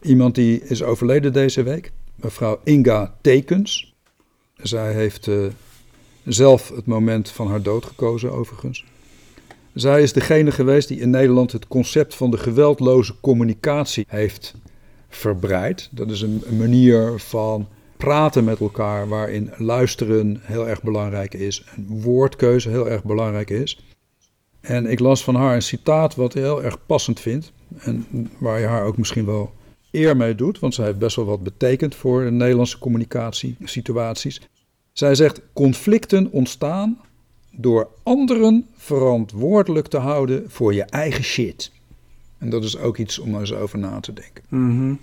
Iemand 0.02 0.34
die 0.34 0.62
is 0.62 0.82
overleden 0.82 1.32
deze 1.32 1.62
week, 1.62 1.92
mevrouw 2.14 2.60
Inga 2.64 3.14
Tekens. 3.20 3.94
Zij 4.56 4.92
heeft 4.92 5.26
uh, 5.26 5.46
zelf 6.24 6.68
het 6.74 6.86
moment 6.86 7.30
van 7.30 7.48
haar 7.48 7.62
dood 7.62 7.84
gekozen, 7.84 8.32
overigens. 8.32 8.84
Zij 9.74 10.02
is 10.02 10.12
degene 10.12 10.50
geweest 10.50 10.88
die 10.88 11.00
in 11.00 11.10
Nederland 11.10 11.52
het 11.52 11.68
concept 11.68 12.14
van 12.14 12.30
de 12.30 12.38
geweldloze 12.38 13.14
communicatie 13.20 14.04
heeft 14.08 14.54
verbreid. 15.08 15.88
Dat 15.92 16.10
is 16.10 16.20
een, 16.20 16.42
een 16.46 16.56
manier 16.56 17.18
van 17.20 17.68
praten 17.96 18.44
met 18.44 18.60
elkaar 18.60 19.08
waarin 19.08 19.50
luisteren 19.56 20.40
heel 20.42 20.68
erg 20.68 20.82
belangrijk 20.82 21.34
is 21.34 21.64
en 21.76 21.86
woordkeuze 21.88 22.68
heel 22.68 22.90
erg 22.90 23.04
belangrijk 23.04 23.50
is. 23.50 23.78
En 24.66 24.86
ik 24.86 25.00
las 25.00 25.24
van 25.24 25.34
haar 25.34 25.54
een 25.54 25.62
citaat 25.62 26.14
wat 26.14 26.34
ik 26.34 26.42
heel 26.42 26.62
erg 26.62 26.86
passend 26.86 27.20
vind 27.20 27.52
en 27.78 28.06
waar 28.38 28.60
je 28.60 28.66
haar 28.66 28.84
ook 28.84 28.96
misschien 28.96 29.26
wel 29.26 29.52
eer 29.90 30.16
mee 30.16 30.34
doet, 30.34 30.58
want 30.58 30.74
zij 30.74 30.84
heeft 30.84 30.98
best 30.98 31.16
wel 31.16 31.24
wat 31.24 31.42
betekend 31.42 31.94
voor 31.94 32.24
de 32.24 32.30
Nederlandse 32.30 32.78
communicatiesituaties. 32.78 34.40
Zij 34.92 35.14
zegt: 35.14 35.40
conflicten 35.52 36.30
ontstaan 36.30 37.00
door 37.50 37.88
anderen 38.02 38.66
verantwoordelijk 38.76 39.86
te 39.86 39.98
houden 39.98 40.44
voor 40.50 40.74
je 40.74 40.82
eigen 40.82 41.24
shit. 41.24 41.72
En 42.38 42.50
dat 42.50 42.64
is 42.64 42.78
ook 42.78 42.96
iets 42.96 43.18
om 43.18 43.38
eens 43.38 43.54
over 43.54 43.78
na 43.78 44.00
te 44.00 44.12
denken. 44.12 44.42
Mhm. 44.48 44.94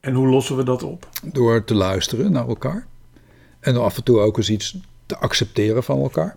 En 0.00 0.14
hoe 0.14 0.28
lossen 0.28 0.56
we 0.56 0.62
dat 0.62 0.82
op? 0.82 1.08
Door 1.22 1.64
te 1.64 1.74
luisteren 1.74 2.32
naar 2.32 2.48
elkaar. 2.48 2.86
En 3.60 3.76
af 3.76 3.96
en 3.96 4.04
toe 4.04 4.18
ook 4.18 4.36
eens 4.36 4.50
iets 4.50 4.76
te 5.06 5.16
accepteren 5.16 5.82
van 5.82 6.00
elkaar. 6.00 6.36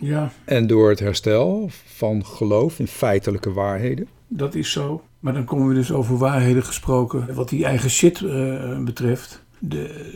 Ja. 0.00 0.32
En 0.44 0.66
door 0.66 0.88
het 0.88 0.98
herstel 0.98 1.68
van 1.86 2.26
geloof 2.26 2.78
in 2.78 2.86
feitelijke 2.86 3.52
waarheden. 3.52 4.08
Dat 4.28 4.54
is 4.54 4.72
zo. 4.72 5.02
Maar 5.20 5.32
dan 5.32 5.44
komen 5.44 5.68
we 5.68 5.74
dus 5.74 5.92
over 5.92 6.16
waarheden 6.18 6.64
gesproken. 6.64 7.34
Wat 7.34 7.48
die 7.48 7.64
eigen 7.64 7.90
shit 7.90 8.20
uh, 8.20 8.78
betreft. 8.78 9.44
De 9.58 10.10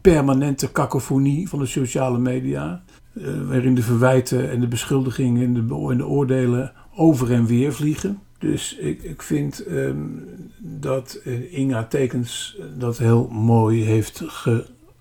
permanente 0.00 0.70
kakofonie 0.70 1.48
van 1.48 1.58
de 1.58 1.66
sociale 1.66 2.18
media. 2.18 2.82
Uh, 3.12 3.48
waarin 3.48 3.74
de 3.74 3.82
verwijten 3.82 4.50
en 4.50 4.60
de 4.60 4.68
beschuldigingen 4.68 5.42
en 5.42 5.54
de, 5.54 5.88
en 5.90 5.96
de 5.96 6.06
oordelen 6.06 6.72
over 6.96 7.32
en 7.32 7.46
weer 7.46 7.72
vliegen. 7.72 8.18
Dus 8.38 8.76
ik, 8.76 9.02
ik 9.02 9.22
vind 9.22 9.64
um, 9.70 10.24
dat 10.58 11.20
uh, 11.24 11.58
Inga 11.58 11.84
Tekens 11.84 12.58
dat 12.78 12.98
heel 12.98 13.28
mooi 13.28 13.84
heeft 13.84 14.22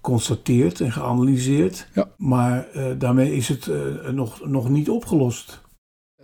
geconstateerd 0.01 0.81
en 0.81 0.91
geanalyseerd. 0.91 1.87
Ja. 1.93 2.09
Maar 2.17 2.67
uh, 2.75 2.85
daarmee 2.97 3.35
is 3.35 3.47
het 3.47 3.67
uh, 3.67 4.09
nog, 4.09 4.45
nog 4.45 4.69
niet 4.69 4.89
opgelost. 4.89 5.61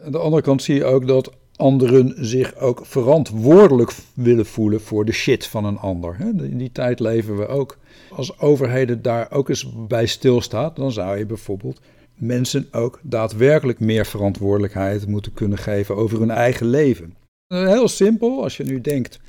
Aan 0.03 0.12
de 0.12 0.17
andere 0.17 0.41
kant 0.41 0.62
zie 0.62 0.75
je 0.75 0.86
ook 0.86 1.07
dat 1.07 1.31
anderen 1.55 2.25
zich 2.25 2.55
ook 2.55 2.86
verantwoordelijk 2.86 3.95
willen 4.13 4.45
voelen 4.45 4.81
voor 4.81 5.05
de 5.05 5.12
shit 5.12 5.47
van 5.47 5.65
een 5.65 5.77
ander. 5.77 6.15
In 6.19 6.57
die 6.57 6.71
tijd 6.71 6.99
leven 6.99 7.38
we 7.38 7.47
ook. 7.47 7.77
Als 8.09 8.39
overheden 8.39 9.01
daar 9.01 9.31
ook 9.31 9.49
eens 9.49 9.69
bij 9.88 10.05
stilstaat, 10.05 10.75
dan 10.75 10.91
zou 10.91 11.17
je 11.17 11.25
bijvoorbeeld 11.25 11.79
mensen 12.15 12.67
ook 12.71 12.99
daadwerkelijk 13.01 13.79
meer 13.79 14.05
verantwoordelijkheid 14.05 15.07
moeten 15.07 15.33
kunnen 15.33 15.57
geven 15.57 15.95
over 15.95 16.19
hun 16.19 16.31
eigen 16.31 16.67
leven. 16.67 17.15
Heel 17.47 17.88
simpel, 17.88 18.43
als 18.43 18.57
je 18.57 18.63
nu 18.63 18.81
denkt 18.81 19.19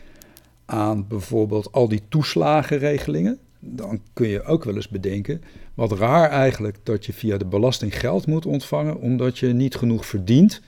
aan 0.64 1.06
bijvoorbeeld 1.08 1.72
al 1.72 1.88
die 1.88 2.02
toeslagenregelingen, 2.08 3.38
dan 3.66 4.00
kun 4.12 4.28
je 4.28 4.42
ook 4.42 4.64
wel 4.64 4.74
eens 4.74 4.88
bedenken, 4.88 5.42
wat 5.74 5.92
raar 5.92 6.30
eigenlijk 6.30 6.78
dat 6.82 7.06
je 7.06 7.12
via 7.12 7.36
de 7.36 7.46
belasting 7.46 7.98
geld 7.98 8.26
moet 8.26 8.46
ontvangen 8.46 9.00
omdat 9.00 9.38
je 9.38 9.46
niet 9.46 9.74
genoeg 9.74 10.06
verdient 10.06 10.62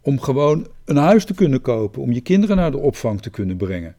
om 0.00 0.20
gewoon 0.20 0.66
een 0.84 0.96
huis 0.96 1.24
te 1.24 1.34
kunnen 1.34 1.60
kopen, 1.60 2.02
om 2.02 2.12
je 2.12 2.20
kinderen 2.20 2.56
naar 2.56 2.70
de 2.70 2.78
opvang 2.78 3.22
te 3.22 3.30
kunnen 3.30 3.56
brengen, 3.56 3.94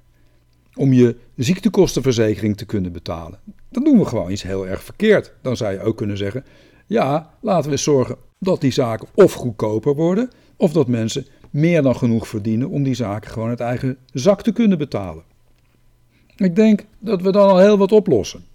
om 0.76 0.94
je 0.94 1.16
ziektekostenverzekering 1.36 2.58
te 2.58 2.66
kunnen 2.66 2.92
betalen. 2.92 3.40
Dan 3.70 3.84
doen 3.84 3.98
we 3.98 4.06
gewoon 4.06 4.32
iets 4.32 4.44
heel 4.44 4.68
erg 4.68 4.84
verkeerd. 4.84 5.34
Dan 5.42 5.58
zou 5.58 5.74
je 5.74 5.82
ook 5.82 5.98
kunnen 5.98 6.18
zeggen, 6.18 6.46
ja, 6.88 7.34
laten 7.42 7.70
we 7.70 7.78
zorgen 7.78 8.16
dat 8.40 8.62
die 8.62 8.72
zaken 8.72 9.08
of 9.14 9.34
goedkoper 9.34 9.96
worden, 9.96 10.30
of 10.58 10.72
dat 10.72 10.88
mensen 10.88 11.26
meer 11.50 11.82
dan 11.82 11.96
genoeg 11.96 12.28
verdienen 12.28 12.70
om 12.70 12.84
die 12.84 12.94
zaken 12.94 13.32
gewoon 13.32 13.50
uit 13.50 13.60
eigen 13.60 13.98
zak 14.14 14.42
te 14.42 14.52
kunnen 14.52 14.78
betalen. 14.78 15.24
Ik 16.36 16.56
denk 16.56 16.86
dat 17.00 17.22
we 17.22 17.32
dan 17.32 17.50
al 17.50 17.60
heel 17.60 17.78
wat 17.78 17.92
oplossen. 17.92 18.46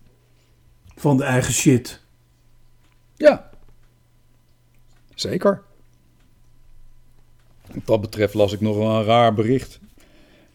Van 0.96 1.16
de 1.16 1.24
eigen 1.24 1.52
shit. 1.52 2.00
Ja, 3.16 3.50
zeker. 5.14 5.62
Wat 7.72 7.86
dat 7.86 8.00
betreft 8.00 8.34
las 8.34 8.52
ik 8.52 8.60
nog 8.60 8.76
wel 8.76 8.98
een 8.98 9.04
raar 9.04 9.34
bericht. 9.34 9.78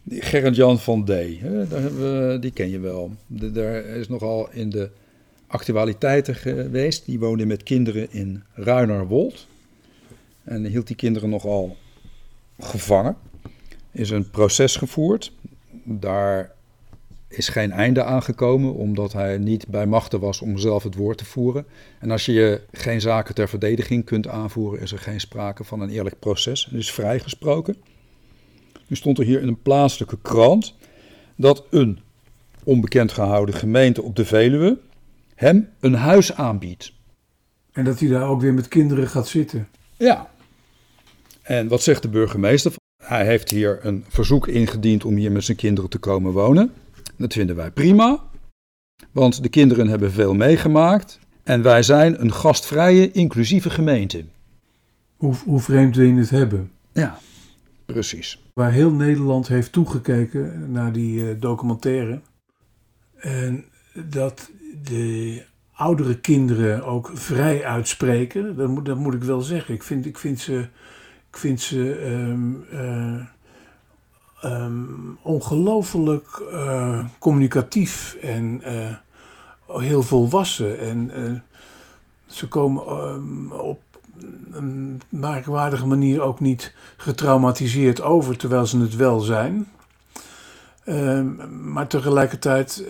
Gerrit-Jan 0.10 0.80
van 0.80 1.06
D, 1.06 1.10
hè, 1.10 2.40
die 2.40 2.52
ken 2.52 2.70
je 2.70 2.80
wel. 2.80 3.12
Daar 3.28 3.86
is 3.86 4.08
nogal 4.08 4.50
in 4.52 4.70
de 4.70 4.90
actualiteiten 5.48 6.36
geweest. 6.36 7.06
Die 7.06 7.20
woonde 7.20 7.46
met 7.46 7.64
kinderen 7.64 8.12
in 8.12 8.44
Ruinerwold. 8.54 9.48
En 10.44 10.66
hield 10.66 10.88
die 10.88 10.96
kinderen 10.96 11.30
nogal 11.30 11.78
gevangen. 12.60 13.18
Is 13.92 14.10
een 14.10 14.30
proces 14.30 14.76
gevoerd. 14.76 15.32
Daar 15.84 16.52
is 17.32 17.48
geen 17.48 17.72
einde 17.72 18.04
aangekomen, 18.04 18.74
omdat 18.74 19.14
hij 19.14 19.38
niet 19.38 19.68
bij 19.68 19.86
machten 19.86 20.20
was 20.20 20.42
om 20.42 20.58
zelf 20.58 20.84
het 20.84 20.96
woord 20.96 21.18
te 21.18 21.26
voeren. 21.26 21.66
En 22.00 22.12
als 22.12 22.26
je 22.26 22.62
geen 22.72 23.02
zaken 23.02 23.36
ter 23.36 23.50
verdediging 23.50 24.06
kunt 24.06 24.28
aanvoeren, 24.28 24.82
is 24.82 24.92
er 24.92 25.00
geen 25.00 25.20
sprake 25.20 25.64
van 25.64 25.82
een 25.82 25.90
eerlijk 25.90 26.20
proces. 26.20 26.66
Het 26.66 26.74
is 26.74 26.92
vrijgesproken. 26.92 27.76
Nu 28.88 28.96
stond 28.96 29.18
er 29.18 29.26
hier 29.26 29.42
in 29.42 29.48
een 29.48 29.62
plaatselijke 29.62 30.18
krant 30.22 30.76
dat 31.36 31.66
een 31.70 32.00
onbekend 32.64 33.12
gehouden 33.12 33.56
gemeente 33.56 34.02
op 34.02 34.16
de 34.16 34.26
Veluwe 34.26 34.78
hem 35.36 35.70
een 35.80 35.94
huis 35.94 36.34
aanbiedt. 36.34 36.94
En 37.72 37.84
dat 37.84 38.00
hij 38.00 38.10
daar 38.10 38.28
ook 38.28 38.42
weer 38.42 38.54
met 38.54 38.68
kinderen 38.68 39.08
gaat 39.08 39.28
zitten. 39.28 39.68
Ja. 39.98 40.32
En 41.42 41.68
wat 41.68 41.84
zegt 41.84 42.02
de 42.02 42.10
burgemeester? 42.10 42.74
Hij 43.04 43.26
heeft 43.26 43.50
hier 43.50 43.80
een 43.82 44.06
verzoek 44.08 44.48
ingediend 44.48 45.06
om 45.06 45.16
hier 45.16 45.32
met 45.32 45.44
zijn 45.44 45.58
kinderen 45.58 45.90
te 45.90 45.98
komen 45.98 46.32
wonen. 46.32 46.72
Dat 47.22 47.34
vinden 47.34 47.56
wij 47.56 47.72
prima, 47.72 48.20
want 49.12 49.44
de 49.44 49.50
kinderen 49.50 49.88
hebben 49.88 50.12
veel 50.12 50.34
meegemaakt 50.34 51.20
en 51.44 51.62
wij 51.62 51.84
zijn 51.84 52.22
een 52.22 52.34
gastvrije, 52.34 53.12
inclusieve 53.12 53.70
gemeente. 53.70 54.26
Hoe, 55.16 55.36
hoe 55.46 55.60
vreemd 55.60 55.96
we 55.96 56.08
het 56.08 56.30
hebben. 56.30 56.72
Ja, 56.94 57.18
precies. 57.86 58.44
Waar 58.54 58.72
heel 58.72 58.92
Nederland 58.92 59.48
heeft 59.48 59.72
toegekeken 59.72 60.72
naar 60.72 60.92
die 60.92 61.22
uh, 61.22 61.36
documentaire. 61.40 62.22
En 63.16 63.66
dat 63.94 64.52
de 64.84 65.44
oudere 65.72 66.20
kinderen 66.20 66.86
ook 66.86 67.12
vrij 67.14 67.66
uitspreken, 67.66 68.56
dat 68.56 68.68
moet, 68.68 68.86
dat 68.86 68.98
moet 68.98 69.14
ik 69.14 69.24
wel 69.24 69.42
zeggen. 69.42 69.74
Ik 69.74 69.84
vind, 69.84 70.06
ik 70.06 70.18
vind 70.18 70.40
ze, 70.40 70.68
ik 71.30 71.38
vind 71.38 71.62
ze 71.62 72.06
um, 72.06 72.66
uh, 72.74 73.26
um, 74.44 75.18
ongelooflijk 75.22 76.42
uh, 76.52 77.06
communicatief 77.20 78.18
en 78.22 78.62
uh, 78.66 79.78
heel 79.80 80.04
volwassen. 80.04 80.80
En 80.80 81.12
uh, 81.16 81.40
ze 82.26 82.48
komen 82.48 83.04
um, 83.04 83.52
op 83.52 83.82
een 84.52 85.02
merkwaardige 85.10 85.88
manier 85.88 86.22
ook 86.22 86.40
niet 86.40 86.74
getraumatiseerd 86.98 88.02
over, 88.02 88.38
terwijl 88.38 88.66
ze 88.66 88.80
het 88.80 88.96
wel 88.96 89.20
zijn. 89.20 89.68
Um, 90.86 91.40
maar 91.72 91.88
tegelijkertijd 91.88 92.86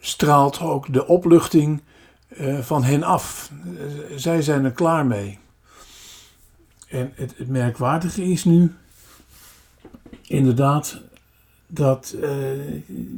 straalt 0.00 0.60
ook 0.60 0.92
de 0.92 1.06
opluchting 1.06 1.82
van 2.60 2.84
hen 2.84 3.02
af. 3.02 3.50
zij 4.16 4.42
zijn 4.42 4.64
er 4.64 4.72
klaar 4.72 5.06
mee. 5.06 5.38
En 6.88 7.12
het, 7.14 7.34
het 7.36 7.48
merkwaardige 7.48 8.24
is 8.24 8.44
nu 8.44 8.74
inderdaad 10.28 11.00
dat 11.66 12.16
uh, 12.20 12.30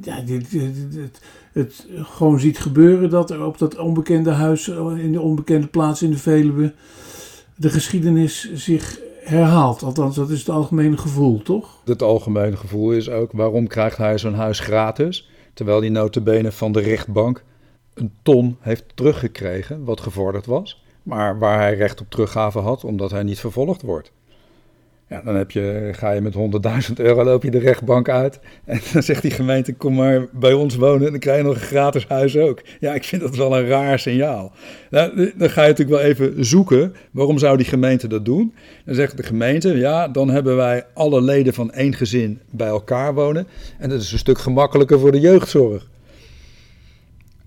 ja, 0.02 0.20
dit, 0.20 0.56
het 1.52 1.86
gewoon 2.02 2.40
ziet 2.40 2.58
gebeuren 2.58 3.10
dat 3.10 3.30
er 3.30 3.44
op 3.44 3.58
dat 3.58 3.78
onbekende 3.78 4.30
huis, 4.30 4.68
in 4.68 5.12
de 5.12 5.20
onbekende 5.20 5.66
plaats 5.66 6.02
in 6.02 6.10
de 6.10 6.18
Veluwe, 6.18 6.74
de 7.56 7.70
geschiedenis 7.70 8.52
zich 8.54 9.00
herhaalt. 9.20 9.82
Althans, 9.82 10.16
dat 10.16 10.30
is 10.30 10.38
het 10.38 10.48
algemene 10.48 10.96
gevoel, 10.96 11.42
toch? 11.42 11.80
Het 11.84 12.02
algemene 12.02 12.56
gevoel 12.56 12.92
is 12.92 13.10
ook, 13.10 13.32
waarom 13.32 13.66
krijgt 13.66 13.96
hij 13.96 14.18
zo'n 14.18 14.34
huis 14.34 14.60
gratis? 14.60 15.30
Terwijl 15.54 15.80
die 15.80 15.90
notabene 15.90 16.52
van 16.52 16.72
de 16.72 16.80
rechtbank 16.80 17.44
een 17.94 18.12
ton 18.22 18.56
heeft 18.60 18.84
teruggekregen, 18.94 19.84
wat 19.84 20.00
gevorderd 20.00 20.46
was. 20.46 20.82
Maar 21.02 21.38
waar 21.38 21.58
hij 21.58 21.74
recht 21.74 22.00
op 22.00 22.10
teruggave 22.10 22.58
had, 22.58 22.84
omdat 22.84 23.10
hij 23.10 23.22
niet 23.22 23.40
vervolgd 23.40 23.82
wordt. 23.82 24.12
Ja, 25.08 25.20
dan 25.24 25.34
heb 25.34 25.50
je, 25.50 25.90
ga 25.92 26.10
je 26.10 26.20
met 26.20 26.34
100.000 26.34 26.92
euro 26.96 27.24
loop 27.24 27.42
je 27.42 27.50
de 27.50 27.58
rechtbank 27.58 28.08
uit. 28.08 28.38
En 28.64 28.80
dan 28.92 29.02
zegt 29.02 29.22
die 29.22 29.30
gemeente, 29.30 29.74
kom 29.74 29.94
maar 29.94 30.26
bij 30.32 30.52
ons 30.52 30.76
wonen 30.76 31.06
en 31.06 31.10
dan 31.10 31.20
krijg 31.20 31.38
je 31.38 31.44
nog 31.44 31.54
een 31.54 31.60
gratis 31.60 32.06
huis 32.06 32.36
ook. 32.36 32.62
Ja, 32.80 32.94
ik 32.94 33.04
vind 33.04 33.22
dat 33.22 33.36
wel 33.36 33.58
een 33.58 33.66
raar 33.66 33.98
signaal. 33.98 34.52
Nou, 34.90 35.32
dan 35.36 35.50
ga 35.50 35.62
je 35.62 35.68
natuurlijk 35.68 36.00
wel 36.00 36.08
even 36.08 36.44
zoeken, 36.44 36.94
waarom 37.10 37.38
zou 37.38 37.56
die 37.56 37.66
gemeente 37.66 38.08
dat 38.08 38.24
doen? 38.24 38.54
Dan 38.84 38.94
zegt 38.94 39.16
de 39.16 39.22
gemeente, 39.22 39.76
ja, 39.76 40.08
dan 40.08 40.30
hebben 40.30 40.56
wij 40.56 40.84
alle 40.94 41.22
leden 41.22 41.54
van 41.54 41.72
één 41.72 41.94
gezin 41.94 42.40
bij 42.50 42.68
elkaar 42.68 43.14
wonen. 43.14 43.46
En 43.78 43.88
dat 43.88 44.00
is 44.00 44.12
een 44.12 44.18
stuk 44.18 44.38
gemakkelijker 44.38 44.98
voor 44.98 45.12
de 45.12 45.20
jeugdzorg. 45.20 45.88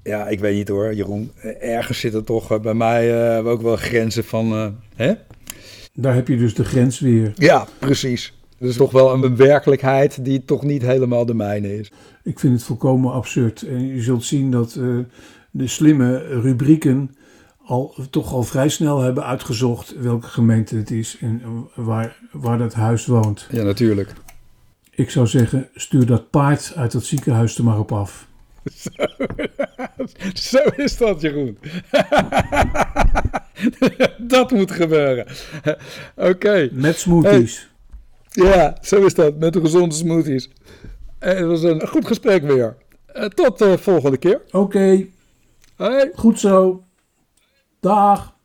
Ja, 0.04 0.28
ik 0.28 0.40
weet 0.40 0.56
niet 0.56 0.68
hoor, 0.68 0.94
Jeroen. 0.94 1.32
Ergens 1.60 2.00
zitten 2.00 2.24
toch 2.24 2.52
eh, 2.52 2.60
bij 2.60 2.74
mij 2.74 3.40
ook 3.44 3.62
wel 3.62 3.76
grenzen 3.76 4.24
van, 4.24 4.76
hè? 4.96 5.14
Daar 5.94 6.16
heb 6.16 6.28
je 6.28 6.38
dus 6.38 6.54
de 6.54 6.66
grens 6.66 7.00
weer. 7.00 7.34
Ja, 7.36 7.68
precies. 7.80 8.34
Dat 8.58 8.70
is 8.70 8.76
toch 8.76 8.92
wel 8.92 9.14
een 9.14 9.36
werkelijkheid 9.36 10.26
die 10.26 10.46
toch 10.46 10.64
niet 10.64 10.82
helemaal 10.82 11.26
de 11.26 11.34
mijne 11.34 11.80
is. 11.80 11.92
Ik 12.24 12.40
vind 12.40 12.54
het 12.54 12.64
volkomen 12.64 13.12
absurd. 13.12 13.62
En 13.62 13.88
je 13.88 14.02
zult 14.02 14.24
zien 14.24 14.52
dat 14.52 14.76
uh, 14.76 15.00
de 15.52 15.68
slimme 15.68 16.18
rubrieken 16.42 17.16
al, 17.66 17.96
toch 18.10 18.34
al 18.34 18.44
vrij 18.44 18.70
snel 18.70 19.00
hebben 19.00 19.26
uitgezocht 19.26 19.96
welke 20.00 20.28
gemeente 20.28 20.76
het 20.76 20.92
is 20.92 21.18
en 21.20 21.42
waar, 21.76 22.18
waar 22.32 22.58
dat 22.58 22.74
huis 22.74 23.06
woont. 23.06 23.48
Ja, 23.52 23.64
natuurlijk. 23.64 24.14
Ik 24.90 25.10
zou 25.10 25.28
zeggen, 25.28 25.70
stuur 25.76 26.06
dat 26.06 26.30
paard 26.30 26.74
uit 26.76 26.92
dat 26.92 27.04
ziekenhuis 27.04 27.58
er 27.58 27.64
maar 27.64 27.80
op 27.80 27.92
af. 27.92 28.28
Zo, 28.76 28.90
zo 30.50 30.58
is 30.76 30.98
dat, 30.98 31.22
Jeroen. 31.22 31.58
dat 34.18 34.52
moet 34.52 34.72
gebeuren. 34.72 35.28
Oké. 36.16 36.70
Met 36.72 36.98
smoothies. 36.98 37.70
ja, 38.30 38.78
zo 38.82 39.06
is 39.06 39.14
dat. 39.14 39.38
Met 39.38 39.54
de 39.54 39.62
gezonde 39.62 39.96
smoothies. 39.96 40.50
Het 41.20 41.46
was 41.46 41.64
een 41.64 41.88
goed 41.88 42.08
gesprek 42.08 42.44
weer. 42.44 42.78
Tot 43.34 43.58
de 43.58 43.78
volgende 43.78 44.18
keer. 44.18 44.42
Oké. 44.52 45.06
Hey. 45.76 46.12
Goed 46.16 46.40
zo. 46.40 46.84
Dag. 47.80 48.36